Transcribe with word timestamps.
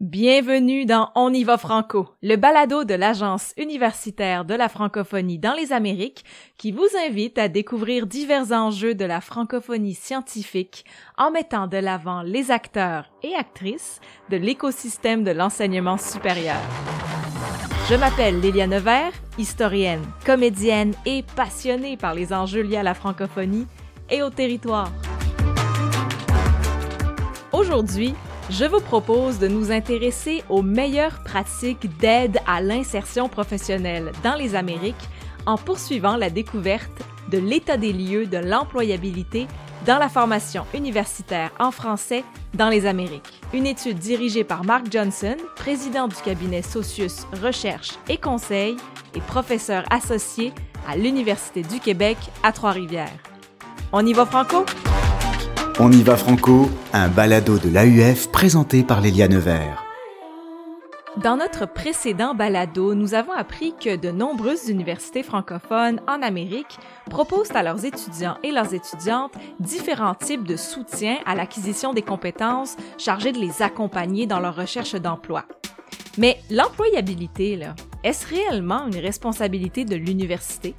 Bienvenue 0.00 0.84
dans 0.84 1.10
On 1.14 1.32
y 1.32 1.42
va 1.42 1.56
franco, 1.56 2.10
le 2.22 2.36
balado 2.36 2.84
de 2.84 2.92
l'Agence 2.92 3.54
universitaire 3.56 4.44
de 4.44 4.52
la 4.52 4.68
francophonie 4.68 5.38
dans 5.38 5.54
les 5.54 5.72
Amériques 5.72 6.22
qui 6.58 6.70
vous 6.70 6.86
invite 7.08 7.38
à 7.38 7.48
découvrir 7.48 8.06
divers 8.06 8.52
enjeux 8.52 8.94
de 8.94 9.06
la 9.06 9.22
francophonie 9.22 9.94
scientifique 9.94 10.84
en 11.16 11.30
mettant 11.30 11.66
de 11.66 11.78
l'avant 11.78 12.20
les 12.20 12.50
acteurs 12.50 13.10
et 13.22 13.34
actrices 13.34 14.00
de 14.28 14.36
l'écosystème 14.36 15.24
de 15.24 15.30
l'enseignement 15.30 15.96
supérieur. 15.96 16.60
Je 17.88 17.94
m'appelle 17.94 18.38
Lélia 18.40 18.66
Nevers, 18.66 19.14
historienne, 19.38 20.04
comédienne 20.26 20.92
et 21.06 21.24
passionnée 21.36 21.96
par 21.96 22.12
les 22.12 22.34
enjeux 22.34 22.60
liés 22.60 22.76
à 22.76 22.82
la 22.82 22.92
francophonie 22.92 23.66
et 24.10 24.22
au 24.22 24.28
territoire. 24.28 24.92
Aujourd'hui, 27.50 28.14
je 28.50 28.64
vous 28.64 28.80
propose 28.80 29.38
de 29.38 29.48
nous 29.48 29.72
intéresser 29.72 30.44
aux 30.48 30.62
meilleures 30.62 31.22
pratiques 31.24 31.96
d'aide 31.98 32.38
à 32.46 32.60
l'insertion 32.60 33.28
professionnelle 33.28 34.12
dans 34.22 34.34
les 34.34 34.54
Amériques 34.54 34.94
en 35.46 35.56
poursuivant 35.56 36.16
la 36.16 36.30
découverte 36.30 37.02
de 37.30 37.38
l'état 37.38 37.76
des 37.76 37.92
lieux 37.92 38.26
de 38.26 38.38
l'employabilité 38.38 39.46
dans 39.84 39.98
la 39.98 40.08
formation 40.08 40.64
universitaire 40.74 41.50
en 41.58 41.70
français 41.70 42.24
dans 42.54 42.68
les 42.68 42.86
Amériques. 42.86 43.40
Une 43.52 43.66
étude 43.66 43.98
dirigée 43.98 44.44
par 44.44 44.64
Mark 44.64 44.86
Johnson, 44.90 45.36
président 45.54 46.08
du 46.08 46.16
cabinet 46.16 46.62
Socius 46.62 47.26
Recherche 47.42 47.92
et 48.08 48.16
Conseil 48.16 48.76
et 49.14 49.20
professeur 49.20 49.84
associé 49.90 50.52
à 50.88 50.96
l'Université 50.96 51.62
du 51.62 51.80
Québec 51.80 52.16
à 52.42 52.52
Trois-Rivières. 52.52 53.18
On 53.92 54.04
y 54.04 54.12
va 54.12 54.26
franco? 54.26 54.64
On 55.78 55.92
y 55.92 56.02
va 56.02 56.16
franco, 56.16 56.70
un 56.94 57.08
balado 57.08 57.58
de 57.58 57.68
l'AUF 57.68 58.30
présenté 58.32 58.82
par 58.82 59.02
Lélia 59.02 59.28
Nevers. 59.28 59.84
Dans 61.22 61.36
notre 61.36 61.66
précédent 61.66 62.34
balado, 62.34 62.94
nous 62.94 63.12
avons 63.12 63.32
appris 63.32 63.74
que 63.78 63.94
de 63.94 64.10
nombreuses 64.10 64.70
universités 64.70 65.22
francophones 65.22 66.00
en 66.08 66.22
Amérique 66.22 66.78
proposent 67.10 67.54
à 67.54 67.62
leurs 67.62 67.84
étudiants 67.84 68.38
et 68.42 68.52
leurs 68.52 68.72
étudiantes 68.72 69.34
différents 69.60 70.14
types 70.14 70.44
de 70.44 70.56
soutien 70.56 71.18
à 71.26 71.34
l'acquisition 71.34 71.92
des 71.92 72.00
compétences 72.00 72.78
chargées 72.96 73.32
de 73.32 73.38
les 73.38 73.60
accompagner 73.60 74.26
dans 74.26 74.40
leur 74.40 74.56
recherche 74.56 74.94
d'emploi. 74.94 75.44
Mais 76.16 76.38
l'employabilité, 76.50 77.60
est-ce 78.02 78.26
réellement 78.26 78.86
une 78.86 78.96
responsabilité 78.96 79.84
de 79.84 79.96
l'université? 79.96 80.74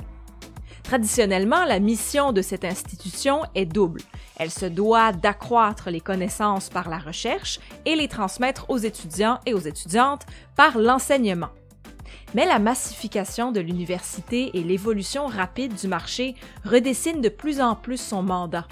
Traditionnellement, 0.88 1.66
la 1.66 1.82
mission 1.82 2.32
de 2.32 2.42
cette 2.42 2.64
institution 2.64 3.42
est 3.56 3.66
double. 3.66 4.00
Elle 4.38 4.50
se 4.50 4.66
doit 4.66 5.12
d'accroître 5.12 5.90
les 5.90 6.00
connaissances 6.00 6.70
par 6.70 6.88
la 6.88 6.98
recherche 6.98 7.60
et 7.86 7.98
les 7.98 8.08
transmettre 8.08 8.70
aux 8.70 8.78
étudiants 8.78 9.42
et 9.46 9.54
aux 9.54 9.60
étudiantes 9.60 10.26
par 10.56 10.78
l'enseignement. 10.78 11.50
Mais 12.36 12.46
la 12.46 12.60
massification 12.60 13.52
de 13.52 13.60
l'université 13.60 14.58
et 14.58 14.64
l'évolution 14.64 15.28
rapide 15.28 15.76
du 15.76 15.90
marché 15.90 16.36
redessinent 16.64 17.20
de 17.20 17.28
plus 17.28 17.60
en 17.60 17.76
plus 17.76 18.00
son 18.00 18.24
mandat. 18.24 18.66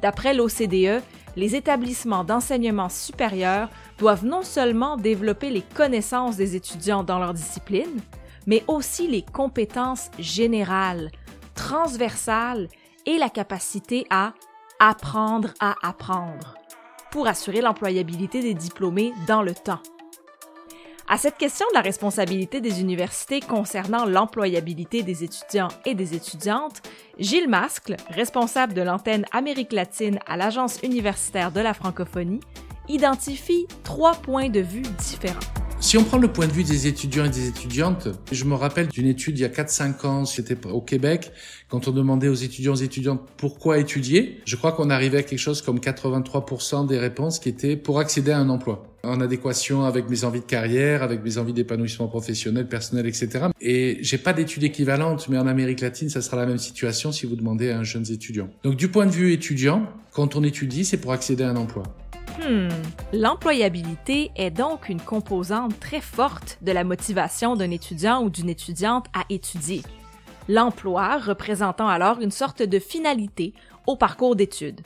D'après 0.00 0.34
l'OCDE, 0.34 1.02
les 1.34 1.56
établissements 1.56 2.22
d'enseignement 2.22 2.88
supérieur 2.88 3.68
doivent 3.98 4.24
non 4.24 4.42
seulement 4.42 4.96
développer 4.96 5.50
les 5.50 5.62
connaissances 5.74 6.36
des 6.36 6.54
étudiants 6.54 7.02
dans 7.02 7.18
leur 7.18 7.34
discipline, 7.34 8.00
mais 8.46 8.62
aussi 8.68 9.08
les 9.08 9.22
compétences 9.22 10.12
générales, 10.20 11.10
transversale 11.68 12.68
et 13.04 13.18
la 13.18 13.28
capacité 13.28 14.06
à 14.08 14.32
apprendre 14.80 15.50
à 15.60 15.74
apprendre 15.86 16.54
pour 17.10 17.26
assurer 17.26 17.60
l'employabilité 17.60 18.40
des 18.40 18.54
diplômés 18.54 19.12
dans 19.26 19.42
le 19.42 19.52
temps. 19.52 19.82
À 21.08 21.18
cette 21.18 21.36
question 21.36 21.66
de 21.68 21.74
la 21.74 21.82
responsabilité 21.82 22.62
des 22.62 22.80
universités 22.80 23.40
concernant 23.40 24.06
l'employabilité 24.06 25.02
des 25.02 25.24
étudiants 25.24 25.68
et 25.84 25.94
des 25.94 26.14
étudiantes, 26.14 26.80
Gilles 27.18 27.50
Mascle, 27.50 27.96
responsable 28.08 28.72
de 28.72 28.80
l'antenne 28.80 29.26
Amérique 29.32 29.74
latine 29.74 30.20
à 30.26 30.38
l'Agence 30.38 30.80
universitaire 30.82 31.52
de 31.52 31.60
la 31.60 31.74
francophonie, 31.74 32.40
identifie 32.88 33.66
trois 33.84 34.14
points 34.14 34.48
de 34.48 34.60
vue 34.60 34.80
différents. 34.80 35.67
Si 35.80 35.96
on 35.96 36.02
prend 36.02 36.18
le 36.18 36.28
point 36.28 36.48
de 36.48 36.52
vue 36.52 36.64
des 36.64 36.88
étudiants 36.88 37.24
et 37.24 37.30
des 37.30 37.46
étudiantes, 37.48 38.08
je 38.32 38.44
me 38.44 38.54
rappelle 38.54 38.88
d'une 38.88 39.06
étude 39.06 39.38
il 39.38 39.42
y 39.42 39.44
a 39.44 39.48
4-5 39.48 40.06
ans, 40.06 40.24
c'était 40.24 40.56
au 40.66 40.80
Québec, 40.80 41.30
quand 41.68 41.86
on 41.86 41.92
demandait 41.92 42.28
aux 42.28 42.34
étudiants 42.34 42.74
et 42.74 42.82
étudiantes 42.82 43.22
pourquoi 43.36 43.78
étudier, 43.78 44.40
je 44.44 44.56
crois 44.56 44.72
qu'on 44.72 44.90
arrivait 44.90 45.18
à 45.18 45.22
quelque 45.22 45.38
chose 45.38 45.62
comme 45.62 45.78
83% 45.78 46.86
des 46.86 46.98
réponses 46.98 47.38
qui 47.38 47.48
étaient 47.48 47.76
pour 47.76 48.00
accéder 48.00 48.32
à 48.32 48.38
un 48.38 48.48
emploi 48.48 48.84
en 49.04 49.20
adéquation 49.20 49.84
avec 49.84 50.10
mes 50.10 50.24
envies 50.24 50.40
de 50.40 50.46
carrière, 50.46 51.04
avec 51.04 51.22
mes 51.22 51.38
envies 51.38 51.52
d'épanouissement 51.52 52.08
professionnel, 52.08 52.66
personnel, 52.66 53.06
etc. 53.06 53.46
Et 53.60 53.98
j'ai 54.02 54.18
pas 54.18 54.32
d'études 54.32 54.64
équivalentes, 54.64 55.28
mais 55.28 55.38
en 55.38 55.46
Amérique 55.46 55.80
latine, 55.80 56.10
ça 56.10 56.20
sera 56.20 56.36
la 56.36 56.46
même 56.46 56.58
situation 56.58 57.12
si 57.12 57.24
vous 57.24 57.36
demandez 57.36 57.70
à 57.70 57.78
un 57.78 57.84
jeune 57.84 58.04
étudiant. 58.10 58.50
Donc 58.64 58.76
du 58.76 58.88
point 58.88 59.06
de 59.06 59.12
vue 59.12 59.32
étudiant, 59.32 59.86
quand 60.12 60.34
on 60.34 60.42
étudie, 60.42 60.84
c'est 60.84 60.98
pour 60.98 61.12
accéder 61.12 61.44
à 61.44 61.50
un 61.50 61.56
emploi. 61.56 61.84
Hmm. 62.38 62.68
L'employabilité 63.12 64.30
est 64.36 64.50
donc 64.50 64.88
une 64.88 65.00
composante 65.00 65.78
très 65.80 66.00
forte 66.00 66.58
de 66.62 66.70
la 66.70 66.84
motivation 66.84 67.56
d'un 67.56 67.70
étudiant 67.70 68.22
ou 68.22 68.30
d'une 68.30 68.48
étudiante 68.48 69.06
à 69.12 69.24
étudier. 69.28 69.82
L'emploi 70.48 71.18
représentant 71.18 71.88
alors 71.88 72.20
une 72.20 72.30
sorte 72.30 72.62
de 72.62 72.78
finalité 72.78 73.54
au 73.86 73.96
parcours 73.96 74.36
d'études. 74.36 74.80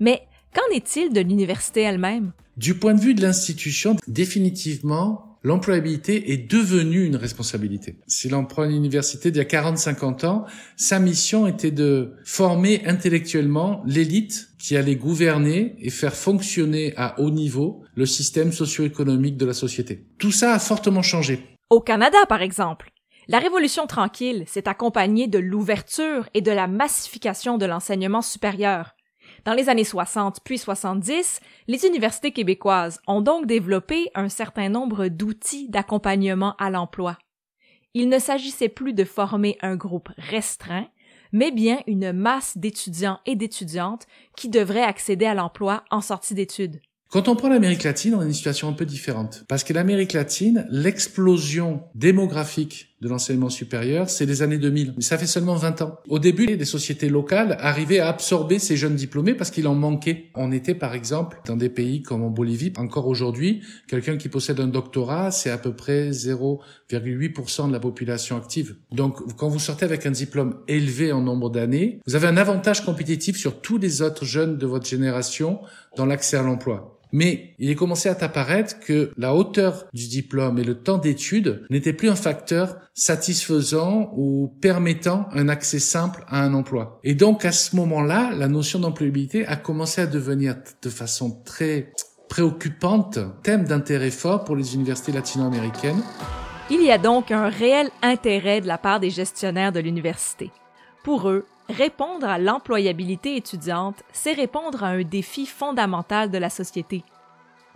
Mais 0.00 0.26
qu'en 0.54 0.74
est-il 0.74 1.12
de 1.12 1.20
l'université 1.20 1.80
elle-même? 1.80 2.32
Du 2.56 2.74
point 2.74 2.94
de 2.94 3.00
vue 3.00 3.14
de 3.14 3.22
l'institution, 3.22 3.96
définitivement, 4.06 5.31
l'employabilité 5.42 6.32
est 6.32 6.50
devenue 6.50 7.04
une 7.04 7.16
responsabilité. 7.16 7.96
Si 8.06 8.28
l'on 8.28 8.44
prend 8.44 8.64
une 8.64 8.76
université 8.76 9.30
d'il 9.30 9.38
y 9.38 9.42
a 9.42 9.44
40-50 9.44 10.26
ans, 10.26 10.46
sa 10.76 10.98
mission 10.98 11.46
était 11.46 11.70
de 11.70 12.14
former 12.24 12.82
intellectuellement 12.86 13.82
l'élite 13.86 14.48
qui 14.58 14.76
allait 14.76 14.96
gouverner 14.96 15.76
et 15.80 15.90
faire 15.90 16.14
fonctionner 16.14 16.94
à 16.96 17.20
haut 17.20 17.30
niveau 17.30 17.82
le 17.94 18.06
système 18.06 18.52
socio-économique 18.52 19.36
de 19.36 19.46
la 19.46 19.54
société. 19.54 20.06
Tout 20.18 20.32
ça 20.32 20.54
a 20.54 20.58
fortement 20.58 21.02
changé. 21.02 21.40
Au 21.70 21.80
Canada, 21.80 22.18
par 22.28 22.42
exemple, 22.42 22.90
la 23.28 23.38
Révolution 23.38 23.86
tranquille 23.86 24.44
s'est 24.46 24.68
accompagnée 24.68 25.28
de 25.28 25.38
l'ouverture 25.38 26.28
et 26.34 26.40
de 26.40 26.50
la 26.50 26.66
massification 26.66 27.56
de 27.56 27.66
l'enseignement 27.66 28.22
supérieur. 28.22 28.94
Dans 29.44 29.54
les 29.54 29.68
années 29.68 29.84
60 29.84 30.38
puis 30.44 30.56
70, 30.56 31.40
les 31.66 31.84
universités 31.84 32.30
québécoises 32.30 33.00
ont 33.08 33.20
donc 33.20 33.46
développé 33.46 34.08
un 34.14 34.28
certain 34.28 34.68
nombre 34.68 35.08
d'outils 35.08 35.68
d'accompagnement 35.68 36.54
à 36.58 36.70
l'emploi. 36.70 37.18
Il 37.94 38.08
ne 38.08 38.20
s'agissait 38.20 38.68
plus 38.68 38.92
de 38.92 39.04
former 39.04 39.58
un 39.60 39.74
groupe 39.74 40.10
restreint, 40.16 40.86
mais 41.32 41.50
bien 41.50 41.80
une 41.88 42.12
masse 42.12 42.56
d'étudiants 42.56 43.18
et 43.26 43.34
d'étudiantes 43.34 44.06
qui 44.36 44.48
devraient 44.48 44.82
accéder 44.82 45.26
à 45.26 45.34
l'emploi 45.34 45.82
en 45.90 46.00
sortie 46.00 46.34
d'études. 46.34 46.80
Quand 47.10 47.28
on 47.28 47.36
prend 47.36 47.48
l'Amérique 47.48 47.82
latine, 47.82 48.14
on 48.14 48.20
a 48.20 48.24
une 48.24 48.32
situation 48.32 48.68
un 48.68 48.72
peu 48.72 48.86
différente. 48.86 49.44
Parce 49.46 49.64
que 49.64 49.74
l'Amérique 49.74 50.14
latine, 50.14 50.66
l'explosion 50.70 51.82
démographique 51.94 52.91
de 53.02 53.08
l'enseignement 53.08 53.50
supérieur, 53.50 54.08
c'est 54.08 54.26
les 54.26 54.42
années 54.42 54.58
2000. 54.58 54.94
Mais 54.96 55.02
ça 55.02 55.18
fait 55.18 55.26
seulement 55.26 55.56
20 55.56 55.82
ans. 55.82 55.98
Au 56.08 56.20
début, 56.20 56.46
des 56.46 56.64
sociétés 56.64 57.08
locales 57.08 57.56
arrivaient 57.58 57.98
à 57.98 58.08
absorber 58.08 58.60
ces 58.60 58.76
jeunes 58.76 58.94
diplômés 58.94 59.34
parce 59.34 59.50
qu'il 59.50 59.66
en 59.66 59.74
manquait. 59.74 60.30
On 60.36 60.52
était, 60.52 60.76
par 60.76 60.94
exemple, 60.94 61.40
dans 61.44 61.56
des 61.56 61.68
pays 61.68 62.02
comme 62.02 62.22
en 62.22 62.30
Bolivie. 62.30 62.72
Encore 62.76 63.08
aujourd'hui, 63.08 63.62
quelqu'un 63.88 64.16
qui 64.16 64.28
possède 64.28 64.60
un 64.60 64.68
doctorat, 64.68 65.32
c'est 65.32 65.50
à 65.50 65.58
peu 65.58 65.74
près 65.74 66.10
0,8% 66.10 67.66
de 67.66 67.72
la 67.72 67.80
population 67.80 68.36
active. 68.36 68.76
Donc, 68.92 69.18
quand 69.36 69.48
vous 69.48 69.58
sortez 69.58 69.84
avec 69.84 70.06
un 70.06 70.12
diplôme 70.12 70.60
élevé 70.68 71.10
en 71.10 71.22
nombre 71.22 71.50
d'années, 71.50 71.98
vous 72.06 72.14
avez 72.14 72.28
un 72.28 72.36
avantage 72.36 72.84
compétitif 72.84 73.36
sur 73.36 73.60
tous 73.60 73.78
les 73.78 74.00
autres 74.00 74.24
jeunes 74.24 74.58
de 74.58 74.66
votre 74.66 74.86
génération 74.86 75.58
dans 75.96 76.06
l'accès 76.06 76.36
à 76.36 76.42
l'emploi. 76.42 77.01
Mais 77.12 77.54
il 77.58 77.70
est 77.70 77.74
commencé 77.74 78.08
à 78.08 78.16
apparaître 78.18 78.80
que 78.80 79.12
la 79.16 79.34
hauteur 79.34 79.86
du 79.92 80.08
diplôme 80.08 80.58
et 80.58 80.64
le 80.64 80.74
temps 80.74 80.98
d'études 80.98 81.64
n'étaient 81.70 81.92
plus 81.92 82.08
un 82.08 82.16
facteur 82.16 82.76
satisfaisant 82.94 84.12
ou 84.16 84.56
permettant 84.60 85.28
un 85.32 85.48
accès 85.48 85.78
simple 85.78 86.24
à 86.28 86.42
un 86.42 86.54
emploi. 86.54 87.00
Et 87.04 87.14
donc 87.14 87.44
à 87.44 87.52
ce 87.52 87.76
moment-là, 87.76 88.32
la 88.34 88.48
notion 88.48 88.78
d'employabilité 88.78 89.46
a 89.46 89.56
commencé 89.56 90.00
à 90.00 90.06
devenir 90.06 90.56
de 90.82 90.90
façon 90.90 91.42
très 91.44 91.92
préoccupante 92.28 93.18
thème 93.42 93.64
d'intérêt 93.64 94.10
fort 94.10 94.44
pour 94.44 94.56
les 94.56 94.74
universités 94.74 95.12
latino-américaines. 95.12 96.02
Il 96.70 96.82
y 96.82 96.90
a 96.90 96.96
donc 96.96 97.30
un 97.30 97.50
réel 97.50 97.90
intérêt 98.00 98.62
de 98.62 98.66
la 98.66 98.78
part 98.78 99.00
des 99.00 99.10
gestionnaires 99.10 99.72
de 99.72 99.80
l'université. 99.80 100.50
Pour 101.04 101.28
eux, 101.28 101.44
Répondre 101.68 102.26
à 102.26 102.38
l'employabilité 102.38 103.36
étudiante, 103.36 104.02
c'est 104.12 104.32
répondre 104.32 104.84
à 104.84 104.88
un 104.88 105.02
défi 105.02 105.46
fondamental 105.46 106.30
de 106.30 106.38
la 106.38 106.50
société. 106.50 107.04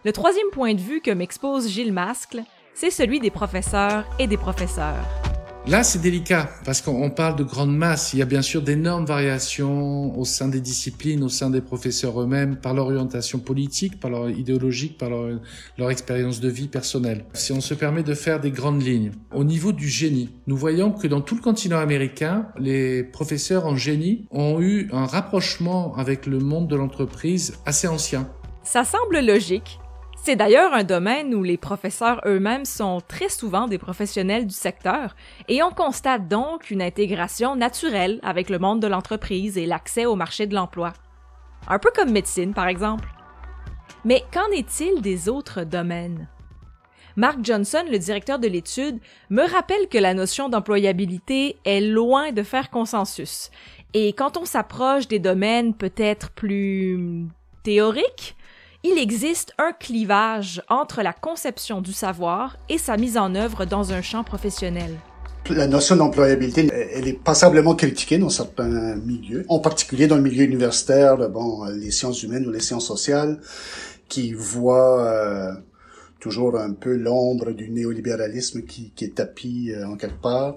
Le 0.05 0.13
troisième 0.13 0.51
point 0.53 0.75
de 0.75 0.81
vue 0.81 1.01
que 1.01 1.11
m'expose 1.11 1.69
Gilles 1.69 1.93
Mascle, 1.93 2.43
c'est 2.75 2.91
celui 2.91 3.21
des 3.21 3.31
professeurs 3.31 4.05
et 4.19 4.27
des 4.27 4.37
professeurs. 4.37 5.26
Là, 5.69 5.83
c'est 5.83 5.99
délicat 5.99 6.49
parce 6.65 6.81
qu'on 6.81 7.11
parle 7.11 7.35
de 7.35 7.43
grande 7.43 7.77
masse. 7.77 8.13
Il 8.13 8.21
y 8.21 8.23
a 8.23 8.25
bien 8.25 8.41
sûr 8.41 8.63
d'énormes 8.63 9.05
variations 9.05 10.17
au 10.17 10.25
sein 10.25 10.47
des 10.47 10.61
disciplines, 10.61 11.25
au 11.25 11.29
sein 11.29 11.51
des 11.51 11.61
professeurs 11.61 12.23
eux-mêmes, 12.23 12.55
par 12.55 12.73
leur 12.73 12.87
orientation 12.87 13.41
politique, 13.41 13.99
par 13.99 14.13
leur 14.13 14.31
idéologique, 14.31 14.97
par 14.97 15.11
leur, 15.11 15.41
leur 15.77 15.91
expérience 15.91 16.39
de 16.39 16.49
vie 16.49 16.69
personnelle. 16.69 17.25
Si 17.33 17.51
on 17.51 17.61
se 17.61 17.75
permet 17.75 18.05
de 18.05 18.15
faire 18.15 18.39
des 18.39 18.53
grandes 18.53 18.81
lignes, 18.81 19.11
au 19.35 19.43
niveau 19.43 19.73
du 19.73 19.89
génie, 19.89 20.29
nous 20.47 20.57
voyons 20.57 20.93
que 20.93 21.09
dans 21.09 21.21
tout 21.21 21.35
le 21.35 21.43
continent 21.43 21.79
américain, 21.79 22.47
les 22.61 23.03
professeurs 23.03 23.67
en 23.67 23.75
génie 23.75 24.29
ont 24.31 24.61
eu 24.61 24.89
un 24.93 25.07
rapprochement 25.07 25.97
avec 25.97 26.27
le 26.27 26.39
monde 26.39 26.69
de 26.69 26.77
l'entreprise 26.77 27.55
assez 27.67 27.89
ancien. 27.89 28.29
Ça 28.63 28.85
semble 28.85 29.19
logique, 29.19 29.81
c'est 30.27 30.35
d'ailleurs 30.35 30.75
un 30.75 30.83
domaine 30.83 31.37
où 31.37 31.45
les 31.45 31.57
professeurs 31.57 32.21
eux-mêmes 32.27 32.65
sont 32.65 33.01
très 33.07 33.29
souvent 33.29 33.69
des 33.69 33.79
professionnels 33.79 34.45
du 34.45 34.55
secteur 34.55 35.15
et 35.47 35.63
on 35.63 35.71
constate 35.71 36.27
donc 36.27 36.73
une 36.73 36.83
intégration 36.83 37.55
naturelle 37.55 38.19
avec 38.25 38.51
le 38.51 38.59
monde 38.59 38.83
de 38.83 38.89
l'entreprise 38.89 39.57
et 39.57 39.67
l'accès 39.67 40.05
au 40.05 40.17
marché 40.17 40.49
de 40.49 40.57
l'emploi. 40.57 40.95
Un 41.69 41.79
peu 41.79 41.93
comme 41.95 42.11
médecine, 42.11 42.55
par 42.55 42.67
exemple. 42.67 43.09
Mais 44.05 44.25
qu'en 44.33 44.51
est-il 44.51 45.01
des 45.01 45.29
autres 45.29 45.63
domaines? 45.63 46.27
Mark 47.15 47.39
Johnson, 47.45 47.85
le 47.89 47.99
directeur 48.01 48.41
de 48.41 48.49
l'étude, 48.49 48.99
me 49.31 49.49
rappelle 49.49 49.89
que 49.89 49.99
la 49.99 50.13
notion 50.13 50.49
d'employabilité 50.49 51.57
est 51.65 51.81
loin 51.81 52.33
de 52.33 52.43
faire 52.43 52.71
consensus. 52.71 53.53
Et 53.95 54.13
quand 54.13 54.37
on 54.37 54.45
s'approche 54.45 55.07
des 55.07 55.21
domaines 55.21 55.73
peut-être 55.73 56.33
plus 56.33 57.29
théoriques, 57.63 58.37
il 58.89 58.99
existe 58.99 59.53
un 59.59 59.73
clivage 59.73 60.63
entre 60.69 61.03
la 61.03 61.13
conception 61.13 61.81
du 61.81 61.93
savoir 61.93 62.57
et 62.69 62.79
sa 62.79 62.97
mise 62.97 63.17
en 63.17 63.35
œuvre 63.35 63.65
dans 63.65 63.93
un 63.93 64.01
champ 64.01 64.23
professionnel. 64.23 64.93
La 65.51 65.67
notion 65.67 65.97
d'employabilité, 65.97 66.71
elle 66.93 67.09
est 67.09 67.21
passablement 67.21 67.75
critiquée 67.75 68.19
dans 68.19 68.29
certains 68.29 68.97
milieux, 68.97 69.45
en 69.49 69.59
particulier 69.59 70.07
dans 70.07 70.17
le 70.17 70.23
milieu 70.23 70.45
universitaire, 70.45 71.17
bon, 71.29 71.65
les 71.65 71.91
sciences 71.91 72.23
humaines 72.23 72.47
ou 72.47 72.53
les 72.53 72.61
sciences 72.61 72.87
sociales, 72.87 73.41
qui 74.09 74.33
voient 74.33 75.05
euh, 75.05 75.53
toujours 76.21 76.57
un 76.57 76.73
peu 76.73 76.95
l'ombre 76.95 77.53
du 77.53 77.71
néolibéralisme 77.71 78.63
qui, 78.63 78.93
est 79.01 79.17
tapis 79.17 79.73
euh, 79.73 79.87
en 79.87 79.97
quelque 79.97 80.21
part, 80.21 80.57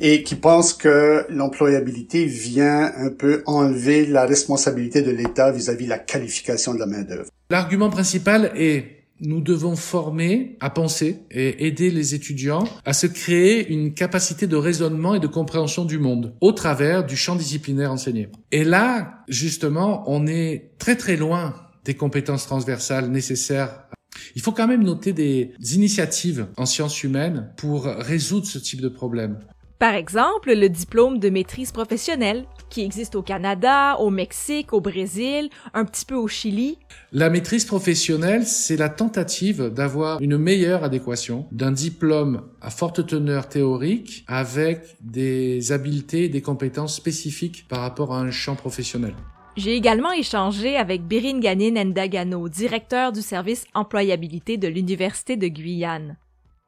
et 0.00 0.24
qui 0.24 0.34
pense 0.34 0.72
que 0.72 1.26
l'employabilité 1.28 2.26
vient 2.26 2.92
un 2.96 3.10
peu 3.10 3.42
enlever 3.46 4.04
la 4.06 4.26
responsabilité 4.26 5.02
de 5.02 5.12
l'État 5.12 5.52
vis-à-vis 5.52 5.86
la 5.86 5.98
qualification 5.98 6.74
de 6.74 6.80
la 6.80 6.86
main-d'œuvre. 6.86 7.30
L'argument 7.50 7.90
principal 7.90 8.52
est 8.56 8.94
nous 9.20 9.40
devons 9.40 9.74
former 9.74 10.56
à 10.60 10.70
penser 10.70 11.24
et 11.30 11.66
aider 11.66 11.90
les 11.90 12.14
étudiants 12.14 12.64
à 12.84 12.92
se 12.92 13.06
créer 13.08 13.68
une 13.72 13.92
capacité 13.92 14.46
de 14.46 14.54
raisonnement 14.54 15.14
et 15.14 15.20
de 15.20 15.26
compréhension 15.26 15.84
du 15.84 15.98
monde 15.98 16.34
au 16.40 16.52
travers 16.52 17.04
du 17.04 17.16
champ 17.16 17.34
disciplinaire 17.34 17.90
enseigné. 17.90 18.28
Et 18.52 18.62
là, 18.62 19.24
justement, 19.28 20.04
on 20.06 20.26
est 20.26 20.70
très 20.78 20.94
très 20.94 21.16
loin 21.16 21.54
des 21.84 21.94
compétences 21.94 22.46
transversales 22.46 23.10
nécessaires 23.10 23.88
il 24.34 24.42
faut 24.42 24.52
quand 24.52 24.66
même 24.66 24.82
noter 24.82 25.12
des 25.12 25.52
initiatives 25.74 26.48
en 26.56 26.66
sciences 26.66 27.02
humaines 27.02 27.52
pour 27.56 27.84
résoudre 27.84 28.46
ce 28.46 28.58
type 28.58 28.80
de 28.80 28.88
problème. 28.88 29.38
Par 29.78 29.94
exemple, 29.94 30.52
le 30.54 30.68
diplôme 30.68 31.18
de 31.18 31.30
maîtrise 31.30 31.70
professionnelle, 31.70 32.46
qui 32.68 32.82
existe 32.82 33.14
au 33.14 33.22
Canada, 33.22 33.96
au 33.98 34.10
Mexique, 34.10 34.72
au 34.72 34.80
Brésil, 34.80 35.50
un 35.74 35.84
petit 35.84 36.04
peu 36.04 36.14
au 36.14 36.28
Chili. 36.28 36.78
La 37.12 37.30
maîtrise 37.30 37.64
professionnelle, 37.64 38.46
c'est 38.46 38.76
la 38.76 38.88
tentative 38.88 39.70
d'avoir 39.74 40.20
une 40.20 40.38
meilleure 40.38 40.84
adéquation 40.84 41.46
d'un 41.52 41.72
diplôme 41.72 42.42
à 42.60 42.70
forte 42.70 43.06
teneur 43.06 43.48
théorique 43.48 44.24
avec 44.26 44.96
des 45.00 45.72
habiletés 45.72 46.24
et 46.24 46.28
des 46.28 46.42
compétences 46.42 46.96
spécifiques 46.96 47.66
par 47.68 47.80
rapport 47.80 48.14
à 48.14 48.20
un 48.20 48.30
champ 48.30 48.56
professionnel. 48.56 49.14
J'ai 49.56 49.74
également 49.74 50.12
échangé 50.12 50.76
avec 50.76 51.02
Birin 51.02 51.40
Ganin 51.40 51.84
Ndagano, 51.84 52.48
directeur 52.48 53.10
du 53.10 53.22
service 53.22 53.64
employabilité 53.74 54.56
de 54.56 54.68
l'Université 54.68 55.36
de 55.36 55.48
Guyane. 55.48 56.16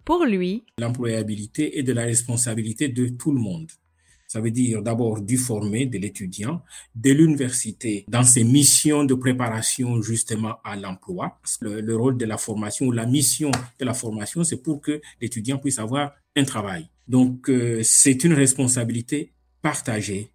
Pour 0.05 0.25
lui, 0.25 0.65
l'employabilité 0.79 1.79
est 1.79 1.85
de 1.85 1.93
la 1.93 2.03
responsabilité 2.03 2.89
de 2.89 3.07
tout 3.09 3.31
le 3.33 3.41
monde. 3.41 3.69
Ça 4.31 4.41
veut 4.41 4.53
dire 4.53 4.81
d'abord 4.81 5.21
du 5.21 5.37
formé, 5.37 5.87
de 5.87 5.99
l'étudiant, 5.99 6.63
de 6.95 7.11
l'université 7.11 8.05
dans 8.07 8.23
ses 8.23 8.45
missions 8.45 9.03
de 9.03 9.15
préparation 9.15 10.01
justement 10.03 10.59
à 10.63 10.77
l'emploi. 10.77 11.41
Le, 11.61 11.81
le, 11.81 11.97
rôle 11.97 12.17
de 12.17 12.27
la 12.27 12.39
formation 12.39 12.87
ou 12.87 12.93
la 12.93 13.07
mission 13.07 13.51
de 13.81 13.85
la 13.85 13.95
formation, 13.95 14.45
c'est 14.45 14.63
pour 14.63 14.81
que 14.81 15.01
l'étudiant 15.21 15.59
puisse 15.59 15.81
avoir 15.81 16.13
un 16.37 16.45
travail. 16.45 16.89
Donc, 17.09 17.51
euh, 17.51 17.81
c'est 17.83 18.23
une 18.23 18.35
responsabilité 18.35 19.33
partagée 19.63 20.31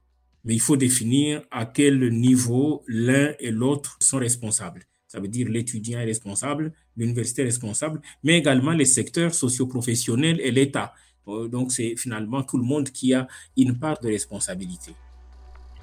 mais 0.46 0.54
il 0.54 0.62
faut 0.62 0.78
définir 0.78 1.42
à 1.52 1.66
quel 1.66 2.10
niveau 2.12 2.84
l'un 2.88 3.34
et 3.40 3.52
l'autre 3.52 3.98
sont 4.00 4.18
responsables. 4.18 4.84
Ça 5.08 5.20
veut 5.20 5.28
dire 5.28 5.50
l'étudiant 5.50 6.00
est 6.00 6.06
responsable, 6.06 6.72
l'université 6.96 7.42
est 7.42 7.46
responsable, 7.46 8.02
mais 8.24 8.38
également 8.38 8.72
les 8.72 8.86
secteurs 8.86 9.34
socioprofessionnels 9.34 10.40
et 10.42 10.52
l'État. 10.52 10.94
Euh, 11.28 11.48
donc 11.48 11.72
c'est 11.72 11.96
finalement 11.96 12.44
tout 12.44 12.58
le 12.58 12.64
monde 12.64 12.90
qui 12.90 13.14
a 13.14 13.28
une 13.58 13.78
part 13.78 14.00
de 14.00 14.08
responsabilité. 14.08 14.94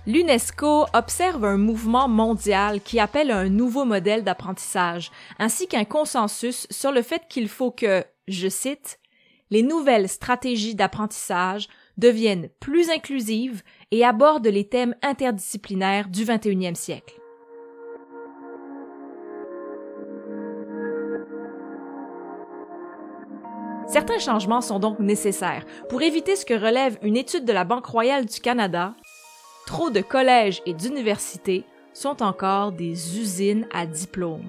L'UNESCO 0.06 0.87
observe 0.94 1.44
un 1.44 1.59
mouvement 1.59 2.09
mondial 2.09 2.81
qui 2.81 2.99
appelle 2.99 3.31
un 3.31 3.49
nouveau 3.49 3.85
modèle 3.85 4.25
d'apprentissage, 4.25 5.12
ainsi 5.39 5.69
qu'un 5.69 5.85
consensus 5.85 6.67
sur 6.71 6.91
le 6.91 7.03
fait 7.03 7.23
qu'il 7.29 7.49
faut 7.49 7.71
que, 7.71 8.05
je 8.27 8.49
cite, 8.49 8.99
les 9.50 9.62
nouvelles 9.62 10.09
stratégies 10.09 10.75
d'apprentissage 10.75 11.69
deviennent 11.99 12.49
plus 12.59 12.91
inclusives 12.91 13.62
et 13.93 14.05
abordent 14.05 14.47
les 14.47 14.69
thèmes 14.69 14.97
interdisciplinaires 15.03 16.09
du 16.09 16.25
21e 16.25 16.75
siècle. 16.75 17.21
Certains 23.93 24.19
changements 24.19 24.62
sont 24.62 24.79
donc 24.79 25.00
nécessaires 25.00 25.67
pour 25.91 26.00
éviter 26.00 26.35
ce 26.35 26.47
que 26.47 26.55
relève 26.55 26.97
une 27.03 27.15
étude 27.15 27.44
de 27.44 27.53
la 27.53 27.65
Banque 27.65 27.85
royale 27.85 28.25
du 28.25 28.41
Canada. 28.41 28.94
Trop 29.67 29.91
de 29.91 30.00
collèges 30.00 30.62
et 30.65 30.73
d'universités 30.73 31.67
sont 31.93 32.23
encore 32.23 32.73
des 32.73 33.19
usines 33.19 33.67
à 33.71 33.85
diplômes. 33.85 34.49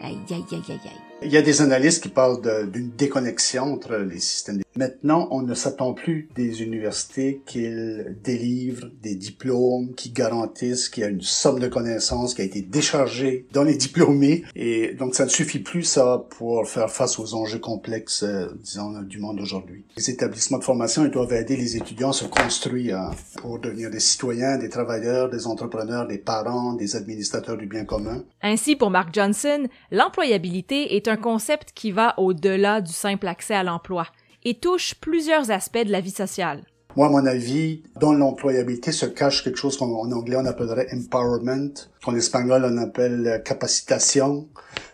Aïe, 0.00 0.20
aïe, 0.30 0.44
aïe, 0.52 0.62
aïe, 0.68 0.80
aïe. 0.84 1.07
Il 1.20 1.32
y 1.32 1.36
a 1.36 1.42
des 1.42 1.62
analystes 1.62 2.04
qui 2.04 2.10
parlent 2.10 2.40
d'une 2.70 2.90
déconnexion 2.90 3.64
entre 3.64 3.96
les 3.96 4.20
systèmes. 4.20 4.62
Maintenant, 4.76 5.26
on 5.32 5.42
ne 5.42 5.54
s'attend 5.54 5.92
plus 5.92 6.28
des 6.36 6.62
universités 6.62 7.42
qu'ils 7.44 8.16
délivrent 8.22 8.86
des 9.02 9.16
diplômes 9.16 9.94
qui 9.96 10.10
garantissent 10.10 10.88
qu'il 10.88 11.02
y 11.02 11.06
a 11.06 11.08
une 11.08 11.20
somme 11.20 11.58
de 11.58 11.66
connaissances 11.66 12.34
qui 12.34 12.42
a 12.42 12.44
été 12.44 12.62
déchargée 12.62 13.46
dans 13.52 13.64
les 13.64 13.74
diplômés. 13.74 14.44
Et 14.54 14.94
donc, 14.94 15.16
ça 15.16 15.24
ne 15.24 15.30
suffit 15.30 15.58
plus, 15.58 15.82
ça, 15.82 16.24
pour 16.30 16.68
faire 16.68 16.90
face 16.90 17.18
aux 17.18 17.34
enjeux 17.34 17.58
complexes, 17.58 18.22
euh, 18.22 18.46
disons, 18.62 19.02
du 19.02 19.18
monde 19.18 19.40
aujourd'hui. 19.40 19.84
Les 19.96 20.10
établissements 20.10 20.58
de 20.58 20.64
formation, 20.64 21.04
doivent 21.08 21.32
aider 21.32 21.56
les 21.56 21.76
étudiants 21.76 22.10
à 22.10 22.12
se 22.12 22.26
construire 22.26 22.98
hein, 22.98 23.10
pour 23.38 23.58
devenir 23.58 23.90
des 23.90 23.98
citoyens, 23.98 24.58
des 24.58 24.68
travailleurs, 24.68 25.30
des 25.30 25.48
entrepreneurs, 25.48 26.06
des 26.06 26.18
parents, 26.18 26.74
des 26.74 26.94
administrateurs 26.94 27.56
du 27.56 27.66
bien 27.66 27.84
commun. 27.84 28.22
Ainsi, 28.42 28.76
pour 28.76 28.90
Mark 28.90 29.12
Johnson, 29.12 29.66
l'employabilité 29.90 30.94
est 30.94 31.07
un 31.08 31.16
concept 31.16 31.72
qui 31.74 31.90
va 31.90 32.14
au-delà 32.18 32.80
du 32.80 32.92
simple 32.92 33.26
accès 33.26 33.54
à 33.54 33.62
l'emploi 33.62 34.06
et 34.44 34.54
touche 34.54 34.94
plusieurs 34.94 35.50
aspects 35.50 35.84
de 35.84 35.92
la 35.92 36.00
vie 36.00 36.10
sociale. 36.10 36.64
Moi, 36.96 37.06
à 37.06 37.10
mon 37.10 37.26
avis, 37.26 37.82
dans 38.00 38.12
l'employabilité 38.12 38.92
se 38.92 39.06
cache 39.06 39.44
quelque 39.44 39.58
chose 39.58 39.76
qu'en 39.76 40.10
anglais 40.10 40.36
on 40.36 40.46
appellerait 40.46 40.88
empowerment, 40.92 41.74
qu'en 42.04 42.14
espagnol 42.14 42.64
on 42.64 42.76
appelle 42.78 43.42
capacitation, 43.44 44.48